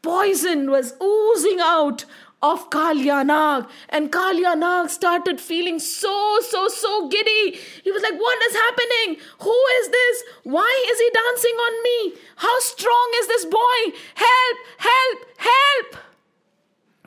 poison 0.03 0.73
was 0.73 0.95
oozing 1.01 1.61
out 1.61 2.05
of 2.45 2.69
Kalyanag. 2.69 3.69
And 3.89 4.13
Kalyanag 4.13 4.91
started 4.91 5.41
feeling 5.41 5.79
so, 5.79 6.39
so, 6.43 6.69
so 6.69 7.09
giddy. 7.09 7.59
He 7.83 7.91
was 7.91 8.03
like, 8.03 8.19
What 8.27 8.39
is 8.49 8.55
happening? 8.55 9.17
Who 9.41 9.59
is 9.81 9.89
this? 9.89 10.25
Why 10.43 10.87
is 10.91 10.99
he 10.99 11.11
dancing 11.21 11.57
on 11.67 11.83
me? 11.89 12.21
How 12.37 12.61
strong 12.61 13.13
is 13.21 13.27
this 13.29 13.45
boy? 13.47 13.79
Help, 14.15 14.59
help, 14.77 15.19
help. 15.39 16.05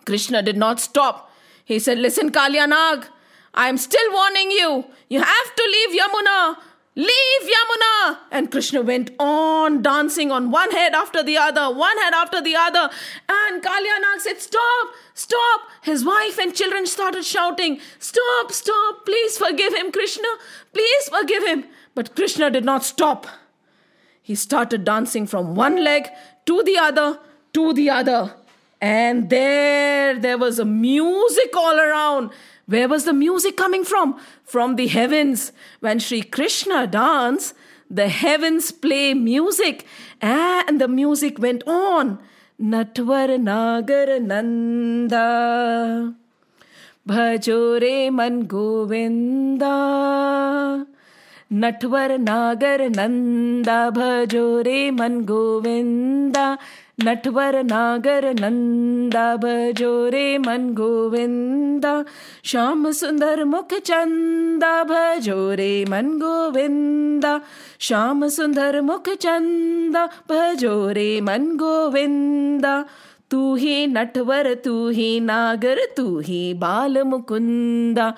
Krishna 0.05 0.41
did 0.41 0.57
not 0.57 0.79
stop. 0.79 1.31
He 1.63 1.79
said, 1.79 1.99
Listen, 1.99 2.31
Kalyanag, 2.31 3.07
I 3.53 3.69
am 3.69 3.77
still 3.77 4.11
warning 4.13 4.51
you. 4.51 4.85
You 5.09 5.21
have 5.21 5.55
to 5.55 5.63
leave 5.75 6.01
Yamuna. 6.01 6.57
Leave 6.97 7.43
Yamuna! 7.43 8.17
And 8.31 8.49
Krishna 8.49 8.81
went 8.81 9.11
on 9.19 9.83
dancing 9.83 10.31
on 10.31 10.49
one 10.49 10.71
head 10.71 10.95
after 10.95 11.21
the 11.21 11.37
other, 11.37 11.71
one 11.71 11.95
head 11.99 12.15
after 12.15 12.41
the 12.41 12.55
other. 12.55 12.89
And 13.29 13.61
Kalyanag 13.61 14.19
said, 14.19 14.39
Stop, 14.39 14.87
stop. 15.13 15.61
His 15.83 16.03
wife 16.03 16.39
and 16.39 16.55
children 16.55 16.87
started 16.87 17.23
shouting, 17.23 17.79
Stop, 17.99 18.51
stop, 18.51 19.05
please 19.05 19.37
forgive 19.37 19.75
him, 19.75 19.91
Krishna, 19.91 20.27
please 20.73 21.09
forgive 21.09 21.45
him. 21.45 21.65
But 21.93 22.15
Krishna 22.15 22.49
did 22.49 22.65
not 22.65 22.83
stop. 22.83 23.27
He 24.23 24.33
started 24.33 24.83
dancing 24.83 25.27
from 25.27 25.53
one 25.53 25.83
leg 25.83 26.07
to 26.47 26.63
the 26.63 26.79
other, 26.79 27.19
to 27.53 27.73
the 27.73 27.91
other. 27.91 28.33
And 28.81 29.29
there, 29.29 30.17
there 30.17 30.39
was 30.39 30.57
a 30.57 30.65
music 30.65 31.55
all 31.55 31.79
around. 31.79 32.31
Where 32.67 32.89
was 32.89 33.05
the 33.05 33.13
music 33.13 33.55
coming 33.55 33.85
from? 33.85 34.19
From 34.43 34.75
the 34.75 34.87
heavens. 34.87 35.53
When 35.79 35.99
Sri 35.99 36.21
Krishna 36.21 36.85
danced, 36.85 37.53
the 37.89 38.09
heavens 38.09 38.71
play 38.73 39.13
music 39.13 39.85
ah, 40.21 40.65
and 40.67 40.79
the 40.81 40.89
music 40.89 41.39
went 41.39 41.63
on. 41.65 42.19
Natwar 42.59 43.39
Nagar 43.39 44.19
Nanda 44.19 46.13
Bhajore 47.07 48.11
Man 48.11 48.47
Govinda 48.47 49.65
Natwar 51.49 52.19
Nagar 52.19 52.89
Nanda 52.89 53.91
Bhajore 53.93 54.93
Man 54.93 55.23
Govinda 55.23 56.57
Natwar 57.05 57.63
नागर 57.63 58.33
नन्न्द 58.33 59.15
भ 59.15 59.75
जोरे 59.77 60.37
मन 60.37 60.73
गोविन्द। 60.73 62.05
श्याम 62.45 62.91
सुन्दर 62.91 63.43
मुख 63.43 63.73
चन्द 63.73 64.63
भो 64.63 65.53
रे 65.53 65.85
मन 65.89 66.05
गोविन्द। 66.05 67.41
श्याम 67.79 68.27
सुन्दर 68.27 68.81
मुखचन्द 68.81 69.97
भ 70.29 70.53
जोरे 70.53 71.21
मन 71.21 71.45
गोविन्द। 71.55 72.85
नटवर 73.87 74.53
तू 74.53 74.55
तूही 74.55 75.19
नागर 75.19 75.79
तू 75.97 76.03
तूहि 76.03 76.53
बालमुकुन्द 76.53 78.13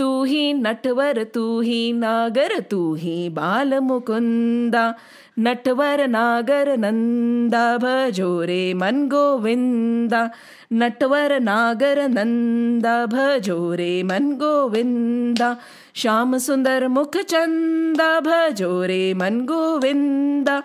तू 0.00 0.06
तूहीं 0.06 0.54
नटवर 0.54 1.18
तू 1.22 1.30
तूहि 1.34 1.80
नागर 1.92 2.52
तू 2.58 2.62
तूहि 2.70 3.16
बालमुकुन्दा 3.38 4.84
नटवर 5.46 6.06
नागर 6.14 6.68
नन्द 6.84 7.54
भजोरे 7.82 8.62
मन 8.82 8.96
गोविन्दा 9.12 10.22
नटवर 10.82 11.38
नागर 11.50 12.00
नन्दा 12.16 12.94
भजोरे 13.14 13.92
मन 14.10 14.32
गोविन्द 14.42 15.42
श्याम 16.02 16.36
सुन्दर 16.46 16.86
मुख 16.96 17.16
चन्द 17.32 18.00
भोरे 18.26 19.02
मन 19.22 19.40
गोविन्दा 19.50 20.56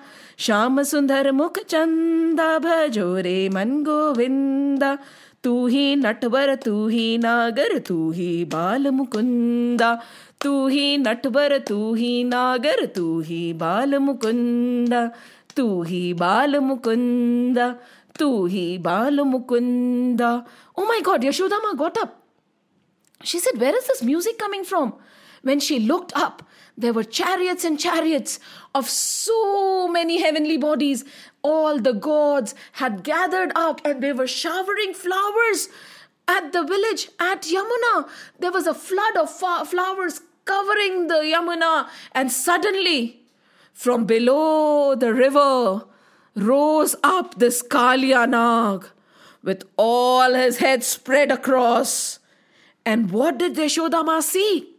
श्याम 0.45 0.81
सुन्दर 0.91 1.31
मुखचन्द 1.31 2.39
भोरे 2.65 3.37
मन 3.55 3.71
गोविन्दा 3.83 4.91
तू 5.45 5.53
ही 5.73 5.85
नटवर 5.95 6.53
तू 6.65 6.75
ही 6.87 7.05
नागर 7.17 7.77
तू 7.87 7.97
ही 8.17 8.29
बाल 8.53 8.89
मुकुंदा 8.99 9.93
तू 10.43 10.53
ही 10.67 10.85
नटवर 10.97 11.57
तू 11.67 11.79
ही 11.93 12.11
नागर 12.33 12.85
तू 12.95 13.07
ही 13.29 13.41
बाल 13.63 13.97
मुकुंदा 14.07 15.05
तू 15.57 15.67
ही 15.89 16.03
बाल 16.23 16.59
मुकुंदा 16.69 17.69
तू 18.19 18.29
ही 18.53 18.67
Bal 18.89 19.21
Mukunda 19.33 20.31
Oh 20.77 20.85
my 20.85 20.99
god, 21.01 21.21
Yashodama 21.21 21.77
got 21.77 21.97
up. 21.97 22.21
She 23.21 23.39
said, 23.39 23.59
Where 23.59 23.75
is 23.75 23.87
this 23.87 24.03
music 24.03 24.37
coming 24.37 24.65
from? 24.65 24.93
When 25.45 25.59
she 25.59 25.79
looked 25.79 26.11
up, 26.15 26.41
there 26.75 26.91
were 26.91 27.03
chariots 27.03 27.63
and 27.63 27.79
chariots 27.79 28.39
of 28.73 28.89
so 28.89 29.87
many 29.87 30.19
heavenly 30.19 30.57
bodies. 30.57 31.05
All 31.43 31.77
the 31.77 31.93
gods 31.93 32.55
had 32.71 33.03
gathered 33.03 33.51
up 33.53 33.79
and 33.85 34.01
they 34.01 34.11
were 34.11 34.25
showering 34.25 34.95
flowers 34.95 35.69
at 36.27 36.51
the 36.51 36.63
village 36.63 37.09
at 37.19 37.43
Yamuna. 37.43 38.09
There 38.39 38.51
was 38.51 38.65
a 38.65 38.73
flood 38.73 39.17
of 39.17 39.29
flowers 39.29 40.21
covering 40.45 41.09
the 41.09 41.21
Yamuna, 41.33 41.89
and 42.13 42.31
suddenly, 42.31 43.21
from 43.71 44.05
below 44.05 44.95
the 44.95 45.13
river, 45.13 45.85
rose 46.35 46.95
up 47.03 47.37
this 47.37 47.61
Kalyanag 47.61 48.89
with 49.43 49.63
all 49.77 50.33
his 50.33 50.57
head 50.57 50.83
spread 50.83 51.31
across. 51.31 52.17
And 52.83 53.11
what 53.11 53.37
did 53.37 53.53
Yashodama 53.55 54.23
see? 54.23 54.74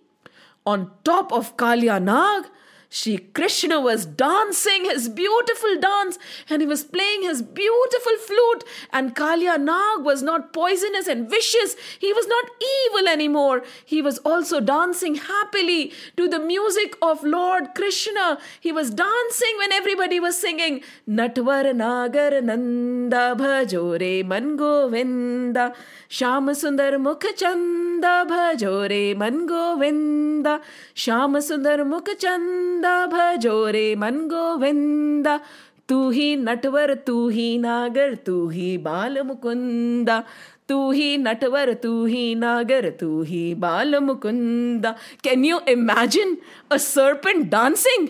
On 0.67 0.91
top 1.05 1.33
of 1.33 1.57
Kalyanag 1.57 2.51
Shri 2.89 3.19
Krishna 3.19 3.81
was 3.81 4.07
dancing 4.07 4.85
his 4.85 5.09
beautiful 5.09 5.79
dance 5.81 6.19
and 6.49 6.63
he 6.63 6.67
was 6.67 6.85
playing 6.85 7.23
his 7.23 7.43
beautiful 7.43 8.17
flute. 8.17 8.65
And 8.93 9.15
Kalya 9.15 9.61
Nag 9.61 10.05
was 10.05 10.23
not 10.23 10.53
poisonous 10.53 11.07
and 11.07 11.29
vicious. 11.29 11.77
He 11.99 12.13
was 12.13 12.27
not 12.27 12.45
evil 12.87 13.09
anymore. 13.09 13.63
He 13.85 14.01
was 14.03 14.19
also 14.19 14.61
dancing 14.61 15.17
happily 15.17 15.93
to 16.17 16.29
the 16.29 16.39
music 16.39 16.97
of 17.03 17.25
Lord 17.25 17.75
Krishna. 17.75 18.39
He 18.61 18.73
was 18.73 18.91
dancing 18.91 19.55
when 19.59 19.73
everybody 19.73 20.21
was 20.21 20.41
singing 20.41 20.83
Natwar 21.09 21.75
Nagar 21.75 22.41
Nanda 22.41 23.35
Bhajore 23.37 24.25
Man 24.25 24.57
Govinda 24.57 25.75
Sham 26.09 26.47
Sundar 26.49 27.01
Mukh 27.01 27.25
Bhajore 28.31 29.17
Man 29.17 29.47
Govinda 29.47 30.61
Sham 30.95 31.35
Sundar 31.35 31.85
Mukh 31.87 32.07
Govinda 32.76 33.06
भजो 33.08 33.56
रे 33.72 33.96
मन 33.96 34.16
गोविंदा 34.32 35.40
तू 35.90 36.10
ही 36.12 36.36
नटवर 36.36 36.94
तू 37.08 37.28
ही 37.30 37.58
नागर 37.58 38.16
तू 38.26 38.48
ही 38.50 38.78
बाल 38.88 39.22
मुकुंदा 39.28 40.24
तू 40.70 40.80
ही 40.92 41.18
नटवर 41.18 41.74
तू 41.84 41.94
ही 42.06 42.24
नागर 42.36 42.90
तू 43.00 43.22
ही 43.30 43.44
Bal 43.64 43.96
Mukunda 44.08 44.92
can 45.24 45.46
you 45.46 45.60
imagine 45.76 46.38
a 46.72 46.78
serpent 46.92 47.50
dancing 47.52 48.10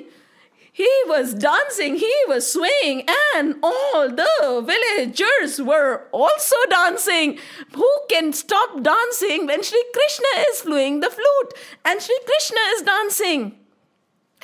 He 0.80 0.90
was 1.08 1.32
dancing, 1.40 1.96
he 2.02 2.12
was 2.30 2.46
swaying, 2.52 3.00
and 3.08 3.66
all 3.70 4.06
the 4.20 4.30
villagers 4.70 5.58
were 5.70 5.90
also 6.20 6.60
dancing. 6.74 7.34
Who 7.82 7.90
can 8.14 8.32
stop 8.42 8.78
dancing 8.88 9.50
when 9.52 9.66
Sri 9.70 9.82
Krishna 9.98 10.32
is 10.46 10.62
playing 10.70 11.02
the 11.02 11.12
flute 11.18 11.58
and 11.92 12.06
Sri 12.06 12.22
Krishna 12.30 12.64
is 12.76 12.86
dancing? 12.92 13.44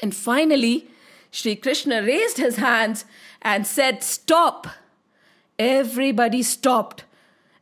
And 0.00 0.14
finally, 0.14 0.88
Sri 1.30 1.56
Krishna 1.56 2.02
raised 2.02 2.38
his 2.38 2.56
hands 2.56 3.04
and 3.40 3.66
said, 3.66 4.02
Stop. 4.02 4.68
Everybody 5.58 6.42
stopped. 6.42 7.04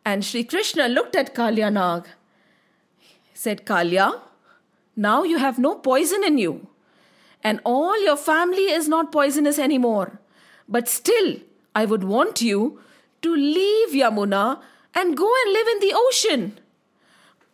And 0.05 0.25
Sri 0.25 0.45
Krishna 0.45 0.89
looked 0.89 1.17
at 1.17 1.35
Kalya 1.35 1.73
Nag. 1.73 2.07
He 2.99 3.17
said, 3.35 3.67
Kalya, 3.67 4.21
now 4.97 5.23
you 5.23 5.39
have 5.39 5.59
no 5.59 5.75
poison 5.75 6.25
in 6.25 6.39
you. 6.39 6.67
And 7.43 7.61
all 7.65 8.03
your 8.03 8.17
family 8.17 8.71
is 8.71 8.89
not 8.89 9.13
poisonous 9.13 9.59
anymore. 9.59 10.21
But 10.69 10.89
still, 10.89 11.37
I 11.75 11.85
would 11.85 12.05
want 12.05 12.43
you 12.43 12.81
to 13.23 13.35
leave 13.35 13.91
Yamuna 13.91 14.61
and 14.95 15.17
go 15.17 15.33
and 15.45 15.53
live 15.53 15.69
in 15.69 15.81
the 15.81 15.93
ocean. 15.95 16.59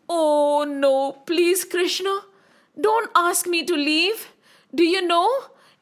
Oh 0.09 0.65
no, 0.69 1.13
please, 1.27 1.65
Krishna, 1.65 2.21
don't 2.81 3.11
ask 3.15 3.47
me 3.47 3.65
to 3.65 3.75
leave. 3.75 4.29
Do 4.75 4.85
you 4.85 5.07
know 5.07 5.29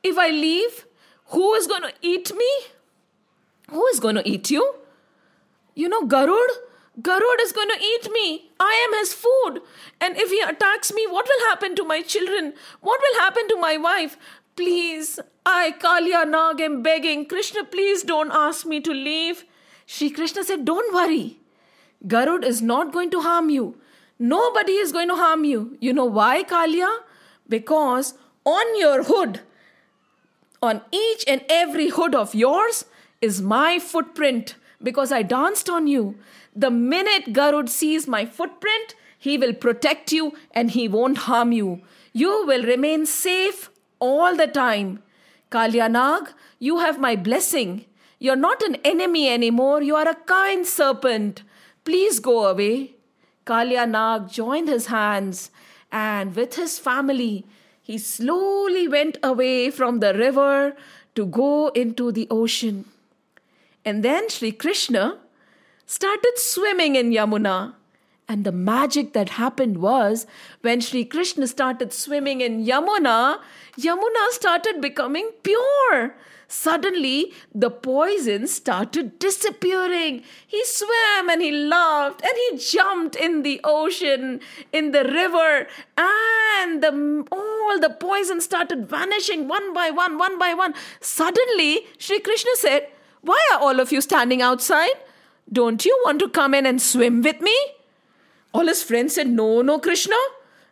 if 0.03 0.19
I 0.19 0.31
leave, 0.31 0.87
who 1.27 1.55
is 1.55 1.67
going 1.67 1.83
to 1.83 1.93
eat 2.03 2.35
me? 2.35 2.51
Who 3.71 3.87
is 3.89 4.01
going 4.01 4.17
to 4.17 4.29
eat 4.29 4.51
you? 4.51 4.75
You 5.75 5.89
know, 5.89 6.07
Garud? 6.07 6.49
Garud 7.01 7.41
is 7.41 7.53
going 7.53 7.69
to 7.69 7.83
eat 7.83 8.11
me. 8.13 8.51
I 8.61 8.87
am 8.87 8.99
his 8.99 9.13
food. 9.13 9.63
And 10.01 10.17
if 10.17 10.31
he 10.31 10.41
attacks 10.41 10.93
me, 10.93 11.07
what 11.09 11.27
will 11.27 11.49
happen 11.49 11.75
to 11.77 11.85
my 11.85 12.03
children? 12.03 12.55
What 12.81 13.01
will 13.01 13.21
happen 13.21 13.49
to 13.49 13.57
my 13.57 13.77
wife? 13.77 14.17
Please, 14.55 15.19
I, 15.45 15.73
Kalya 15.73 16.29
Nag, 16.29 16.61
am 16.61 16.83
begging. 16.83 17.27
Krishna, 17.27 17.65
please 17.65 18.05
don't 18.05 18.31
ask 18.31 18.65
me 18.65 18.81
to 18.81 18.93
leave. 18.93 19.45
Shri 19.87 20.11
Krishna 20.11 20.45
said, 20.45 20.65
Don't 20.65 20.95
worry. 20.95 21.39
Garud 22.07 22.45
is 22.45 22.63
not 22.63 22.93
going 22.93 23.11
to 23.11 23.23
harm 23.23 23.51
you. 23.51 23.77
Nobody 24.19 24.73
is 24.75 24.93
going 24.93 25.09
to 25.09 25.17
harm 25.17 25.45
you. 25.45 25.77
You 25.81 25.93
know 25.93 26.05
why, 26.05 26.45
Kalya? 26.45 26.99
Because 27.49 28.15
on 28.45 28.79
your 28.79 29.05
hood, 29.05 29.41
on 30.63 30.83
each 30.93 31.25
and 31.27 31.45
every 31.49 31.89
hood 31.89 32.15
of 32.15 32.35
yours, 32.35 32.85
is 33.21 33.41
my 33.41 33.79
footprint 33.79 34.57
because 34.83 35.11
I 35.11 35.23
danced 35.23 35.71
on 35.71 35.87
you. 35.87 36.17
The 36.55 36.71
minute 36.71 37.33
Garud 37.33 37.69
sees 37.69 38.07
my 38.07 38.27
footprint, 38.27 38.95
he 39.19 39.39
will 39.39 39.55
protect 39.55 40.13
you 40.13 40.35
and 40.51 40.71
he 40.71 40.87
won't 40.89 41.19
harm 41.19 41.53
you. 41.53 41.81
You 42.13 42.47
will 42.47 42.63
remain 42.63 43.07
safe 43.07 43.71
all 43.99 44.37
the 44.37 44.47
time. 44.47 45.03
Kalyanag, 45.51 46.33
you 46.59 46.79
have 46.79 47.01
my 47.01 47.17
blessing. 47.17 47.87
You're 48.19 48.37
not 48.37 48.63
an 48.63 48.77
enemy 48.85 49.29
anymore. 49.29 49.83
You 49.83 49.97
are 49.97 50.09
a 50.09 50.15
kind 50.15 50.67
serpent. 50.67 51.43
Please 51.85 52.21
go 52.21 52.47
away. 52.47 52.95
Kalyanag 53.47 54.31
joined 54.31 54.69
his 54.69 54.87
hands 54.87 55.51
and 55.91 56.35
with 56.35 56.57
his 56.57 56.79
family, 56.79 57.47
he 57.85 57.99
slowly 57.99 58.89
went 58.89 59.19
away 59.23 59.71
from 59.71 60.01
the 60.01 60.15
river 60.15 60.75
to 61.15 61.27
go 61.27 61.69
into 61.69 62.11
the 62.11 62.27
ocean. 62.31 62.87
And 63.85 64.03
then 64.03 64.31
Sri 64.31 64.53
Krishna 64.53 65.19
started 65.85 66.33
swimming 66.37 66.97
in 66.97 67.11
Yamuna. 67.11 67.75
And 68.27 68.45
the 68.45 68.53
magic 68.53 69.13
that 69.13 69.29
happened 69.29 69.83
was 69.83 70.27
when 70.63 70.81
Sri 70.81 71.05
Krishna 71.05 71.47
started 71.47 71.93
swimming 71.93 72.41
in 72.41 72.65
Yamuna, 72.65 73.41
Yamuna 73.79 74.31
started 74.31 74.81
becoming 74.81 75.31
pure. 75.43 76.15
Suddenly, 76.49 77.33
the 77.55 77.71
poison 77.71 78.47
started 78.47 79.19
disappearing. 79.19 80.23
He 80.47 80.65
swam 80.65 81.29
and 81.29 81.43
he 81.43 81.51
laughed 81.51 82.23
and 82.23 82.33
he 82.37 82.59
jumped 82.59 83.17
in 83.17 83.43
the 83.43 83.61
ocean, 83.65 84.41
in 84.73 84.93
the 84.93 85.05
river, 85.05 85.67
and 85.97 86.83
the, 86.83 87.27
all 87.33 87.81
the 87.81 87.91
poison 87.91 88.41
started 88.41 88.89
vanishing 88.89 89.49
one 89.49 89.73
by 89.73 89.91
one, 89.91 90.19
one 90.19 90.39
by 90.39 90.55
one. 90.55 90.75
Suddenly, 91.01 91.87
Sri 91.99 92.21
Krishna 92.21 92.51
said, 92.57 92.89
Why 93.23 93.41
are 93.53 93.61
all 93.61 93.81
of 93.81 93.93
you 93.93 94.01
standing 94.01 94.43
outside? 94.43 94.97
Don't 95.53 95.85
you 95.85 96.01
want 96.05 96.19
to 96.21 96.29
come 96.29 96.55
in 96.55 96.67
and 96.67 96.81
swim 96.81 97.23
with 97.23 97.41
me? 97.41 97.57
All 98.53 98.67
his 98.67 98.83
friends 98.83 99.15
said, 99.15 99.29
No, 99.29 99.63
no, 99.63 99.79
Krishna. 99.79 100.17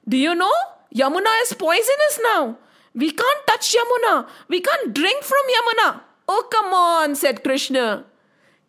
Do 0.09 0.17
you 0.17 0.35
know? 0.35 0.53
Yamuna 0.95 1.43
is 1.43 1.55
poisonous 1.55 2.21
now. 2.23 2.59
We 2.95 3.11
can't 3.11 3.47
touch 3.47 3.75
Yamuna. 3.75 4.29
We 4.49 4.61
can't 4.61 4.95
drink 4.95 5.23
from 5.25 5.45
Yamuna. 5.57 6.01
Oh, 6.29 6.49
come 6.51 6.75
on, 6.75 7.15
said 7.15 7.43
Krishna. 7.43 8.05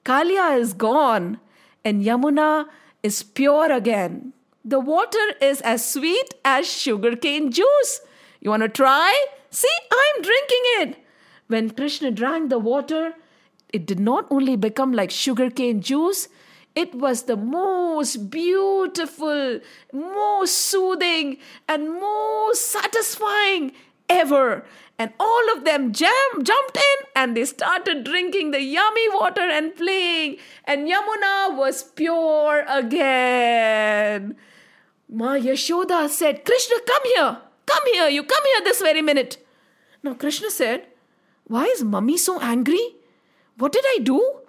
Kalya 0.05 0.59
is 0.59 0.73
gone 0.73 1.39
and 1.83 2.03
Yamuna 2.03 2.67
is 3.01 3.23
pure 3.23 3.71
again. 3.71 4.33
The 4.65 4.79
water 4.79 5.33
is 5.41 5.61
as 5.61 5.85
sweet 5.85 6.33
as 6.45 6.71
sugarcane 6.71 7.51
juice. 7.51 8.01
You 8.39 8.49
want 8.51 8.63
to 8.63 8.69
try? 8.69 9.25
See, 9.49 9.67
I'm 9.91 10.21
drinking 10.21 10.63
it. 10.79 10.97
When 11.47 11.69
Krishna 11.69 12.11
drank 12.11 12.49
the 12.49 12.59
water, 12.59 13.13
it 13.73 13.85
did 13.85 13.99
not 13.99 14.25
only 14.31 14.55
become 14.55 14.93
like 14.93 15.11
sugarcane 15.11 15.81
juice, 15.81 16.29
it 16.75 16.95
was 16.95 17.23
the 17.23 17.35
most 17.37 18.29
beautiful, 18.31 19.59
most 19.91 20.55
soothing, 20.55 21.37
and 21.67 21.99
most 21.99 22.67
satisfying 22.69 23.73
ever. 24.09 24.65
And 24.99 25.11
all 25.19 25.57
of 25.57 25.65
them 25.65 25.91
jam- 25.91 26.43
jumped 26.43 26.77
in 26.77 27.07
and 27.15 27.35
they 27.35 27.45
started 27.45 28.03
drinking 28.03 28.51
the 28.51 28.61
yummy 28.61 29.09
water 29.09 29.41
and 29.41 29.75
playing. 29.75 30.37
And 30.65 30.87
Yamuna 30.87 31.57
was 31.57 31.83
pure 31.83 32.63
again. 32.67 34.35
Ma 35.09 35.35
Yashoda 35.35 36.07
said, 36.09 36.45
Krishna, 36.45 36.75
come 36.85 37.01
here. 37.15 37.37
Come 37.65 37.83
here. 37.93 38.07
You 38.09 38.23
come 38.23 38.43
here 38.45 38.61
this 38.63 38.81
very 38.81 39.01
minute. 39.01 39.37
Now 40.03 40.13
Krishna 40.13 40.49
said, 40.51 40.87
Why 41.45 41.65
is 41.65 41.83
mummy 41.83 42.17
so 42.17 42.39
angry? 42.39 42.95
What 43.57 43.71
did 43.71 43.85
I 43.87 43.99
do? 44.01 44.39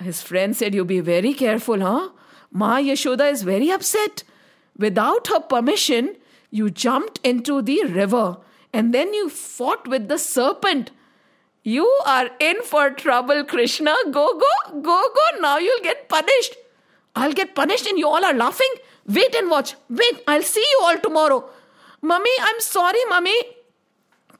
His 0.00 0.22
friend 0.22 0.56
said, 0.56 0.74
You 0.74 0.84
be 0.84 1.00
very 1.00 1.34
careful, 1.34 1.80
huh? 1.80 2.10
Ma 2.50 2.78
Yashoda 2.78 3.30
is 3.30 3.42
very 3.42 3.70
upset. 3.70 4.24
Without 4.76 5.26
her 5.28 5.40
permission, 5.40 6.16
you 6.50 6.70
jumped 6.70 7.20
into 7.22 7.62
the 7.62 7.84
river 7.84 8.38
and 8.72 8.94
then 8.94 9.14
you 9.14 9.28
fought 9.28 9.86
with 9.86 10.08
the 10.08 10.18
serpent. 10.18 10.90
You 11.62 11.86
are 12.06 12.30
in 12.40 12.62
for 12.62 12.90
trouble, 12.90 13.44
Krishna. 13.44 13.94
Go, 14.04 14.38
go, 14.38 14.80
go, 14.80 14.80
go. 15.14 15.40
Now 15.40 15.58
you'll 15.58 15.82
get 15.82 16.08
punished. 16.08 16.56
I'll 17.14 17.32
get 17.32 17.54
punished 17.54 17.86
and 17.86 17.98
you 17.98 18.08
all 18.08 18.24
are 18.24 18.34
laughing. 18.34 18.72
Wait 19.06 19.34
and 19.34 19.50
watch. 19.50 19.74
Wait, 19.88 20.22
I'll 20.26 20.42
see 20.42 20.60
you 20.60 20.80
all 20.84 20.98
tomorrow. 20.98 21.48
Mummy, 22.00 22.30
I'm 22.40 22.60
sorry, 22.60 23.04
Mummy. 23.08 23.36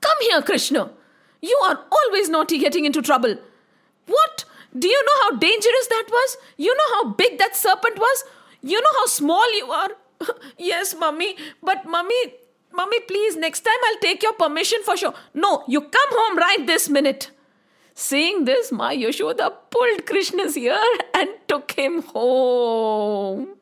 Come 0.00 0.16
here, 0.20 0.42
Krishna. 0.42 0.90
You 1.42 1.58
are 1.64 1.80
always 1.90 2.28
naughty 2.28 2.58
getting 2.58 2.84
into 2.84 3.02
trouble. 3.02 3.36
What? 4.06 4.44
Do 4.78 4.88
you 4.88 5.04
know 5.04 5.22
how 5.22 5.36
dangerous 5.36 5.86
that 5.88 6.04
was? 6.08 6.36
You 6.56 6.74
know 6.74 6.94
how 6.94 7.10
big 7.12 7.38
that 7.38 7.56
serpent 7.56 7.98
was? 7.98 8.24
You 8.62 8.80
know 8.80 8.92
how 8.98 9.06
small 9.06 9.56
you 9.56 9.70
are? 9.70 9.90
yes, 10.58 10.94
mummy. 10.94 11.36
But 11.62 11.84
mummy, 11.86 12.34
mummy, 12.72 13.00
please, 13.00 13.36
next 13.36 13.60
time 13.60 13.78
I'll 13.86 14.00
take 14.00 14.22
your 14.22 14.32
permission 14.34 14.82
for 14.84 14.96
sure. 14.96 15.14
No, 15.34 15.64
you 15.68 15.80
come 15.80 16.10
home 16.10 16.38
right 16.38 16.66
this 16.66 16.88
minute. 16.88 17.30
Seeing 17.94 18.44
this, 18.44 18.72
my 18.72 18.96
Yashoda 18.96 19.52
pulled 19.70 20.06
Krishna's 20.06 20.56
ear 20.56 20.80
and 21.14 21.28
took 21.48 21.72
him 21.72 22.02
home. 22.02 23.56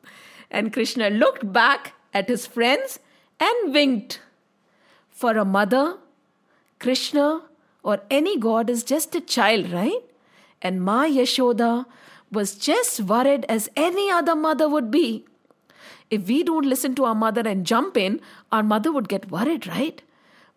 And 0.49 0.71
Krishna 0.71 1.09
looked 1.09 1.51
back 1.51 1.93
at 2.13 2.29
his 2.29 2.47
friends 2.47 2.99
and 3.39 3.73
winked. 3.73 4.21
For 5.09 5.37
a 5.37 5.43
mother, 5.43 5.97
Krishna 6.79 7.41
or 7.83 7.99
any 8.09 8.37
god 8.37 8.69
is 8.69 8.83
just 8.83 9.15
a 9.15 9.21
child, 9.21 9.71
right? 9.71 10.01
And 10.61 10.81
Ma 10.81 11.03
Yashoda 11.03 11.85
was 12.31 12.55
just 12.55 13.01
worried 13.01 13.45
as 13.49 13.69
any 13.75 14.09
other 14.09 14.35
mother 14.35 14.69
would 14.69 14.91
be. 14.91 15.25
If 16.09 16.27
we 16.27 16.43
don't 16.43 16.65
listen 16.65 16.95
to 16.95 17.05
our 17.05 17.15
mother 17.15 17.41
and 17.41 17.65
jump 17.65 17.95
in, 17.95 18.21
our 18.51 18.63
mother 18.63 18.91
would 18.91 19.09
get 19.09 19.29
worried, 19.31 19.67
right? 19.67 20.01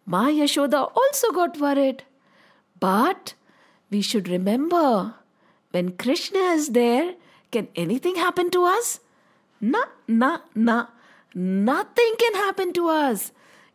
Ma 0.06 0.26
Yashoda 0.26 0.90
also 0.96 1.30
got 1.32 1.60
worried. 1.60 2.04
But 2.80 3.34
we 3.90 4.02
should 4.02 4.28
remember 4.28 5.14
when 5.70 5.92
Krishna 5.96 6.38
is 6.38 6.68
there, 6.70 7.14
can 7.50 7.68
anything 7.76 8.16
happen 8.16 8.50
to 8.50 8.64
us? 8.64 9.00
Na, 9.60 9.84
na, 10.08 10.38
na. 10.54 10.86
Nothing 11.34 12.14
can 12.18 12.34
happen 12.34 12.72
to 12.74 12.88
us. 12.88 13.32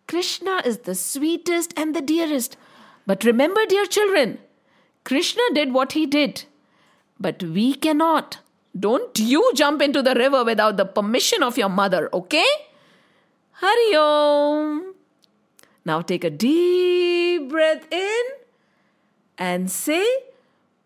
Krishna 0.07 0.61
is 0.65 0.79
the 0.79 0.95
sweetest 0.95 1.73
and 1.77 1.95
the 1.95 2.01
dearest. 2.01 2.57
But 3.05 3.23
remember, 3.23 3.65
dear 3.65 3.85
children, 3.85 4.39
Krishna 5.03 5.41
did 5.53 5.73
what 5.73 5.93
he 5.93 6.05
did, 6.05 6.43
but 7.19 7.41
we 7.41 7.73
cannot. 7.73 8.39
Don't 8.79 9.17
you 9.19 9.51
jump 9.55 9.81
into 9.81 10.01
the 10.03 10.13
river 10.13 10.43
without 10.43 10.77
the 10.77 10.85
permission 10.85 11.41
of 11.43 11.57
your 11.57 11.69
mother, 11.69 12.09
okay? 12.13 12.45
Hari 13.53 13.95
Om. 13.95 14.93
Now 15.85 16.01
take 16.01 16.23
a 16.23 16.29
deep 16.29 17.49
breath 17.49 17.87
in 17.91 18.23
and 19.37 19.71
say, 19.71 20.05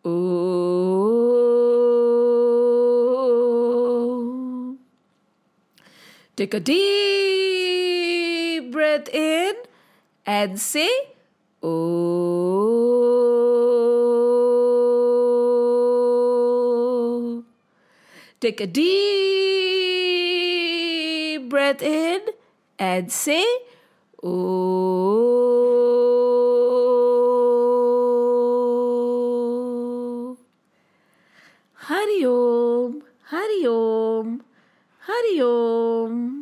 Om. 0.06 0.12
Take 6.36 6.54
a 6.54 6.60
deep 6.60 6.82
breath 8.72 9.10
in 9.10 9.56
and 10.26 10.60
say 10.60 10.90
Oh. 11.64 12.32
Take 18.42 18.60
a 18.60 18.66
deep 18.66 18.82
breath 21.48 21.84
in 21.84 22.22
and 22.80 23.12
say 23.12 23.46
Oh. 24.24 25.12
Hari 31.74 32.26
Om, 32.26 33.04
Hari 33.30 33.68
Om, 33.68 34.42
Hari 35.06 35.42
Om. 35.42 36.41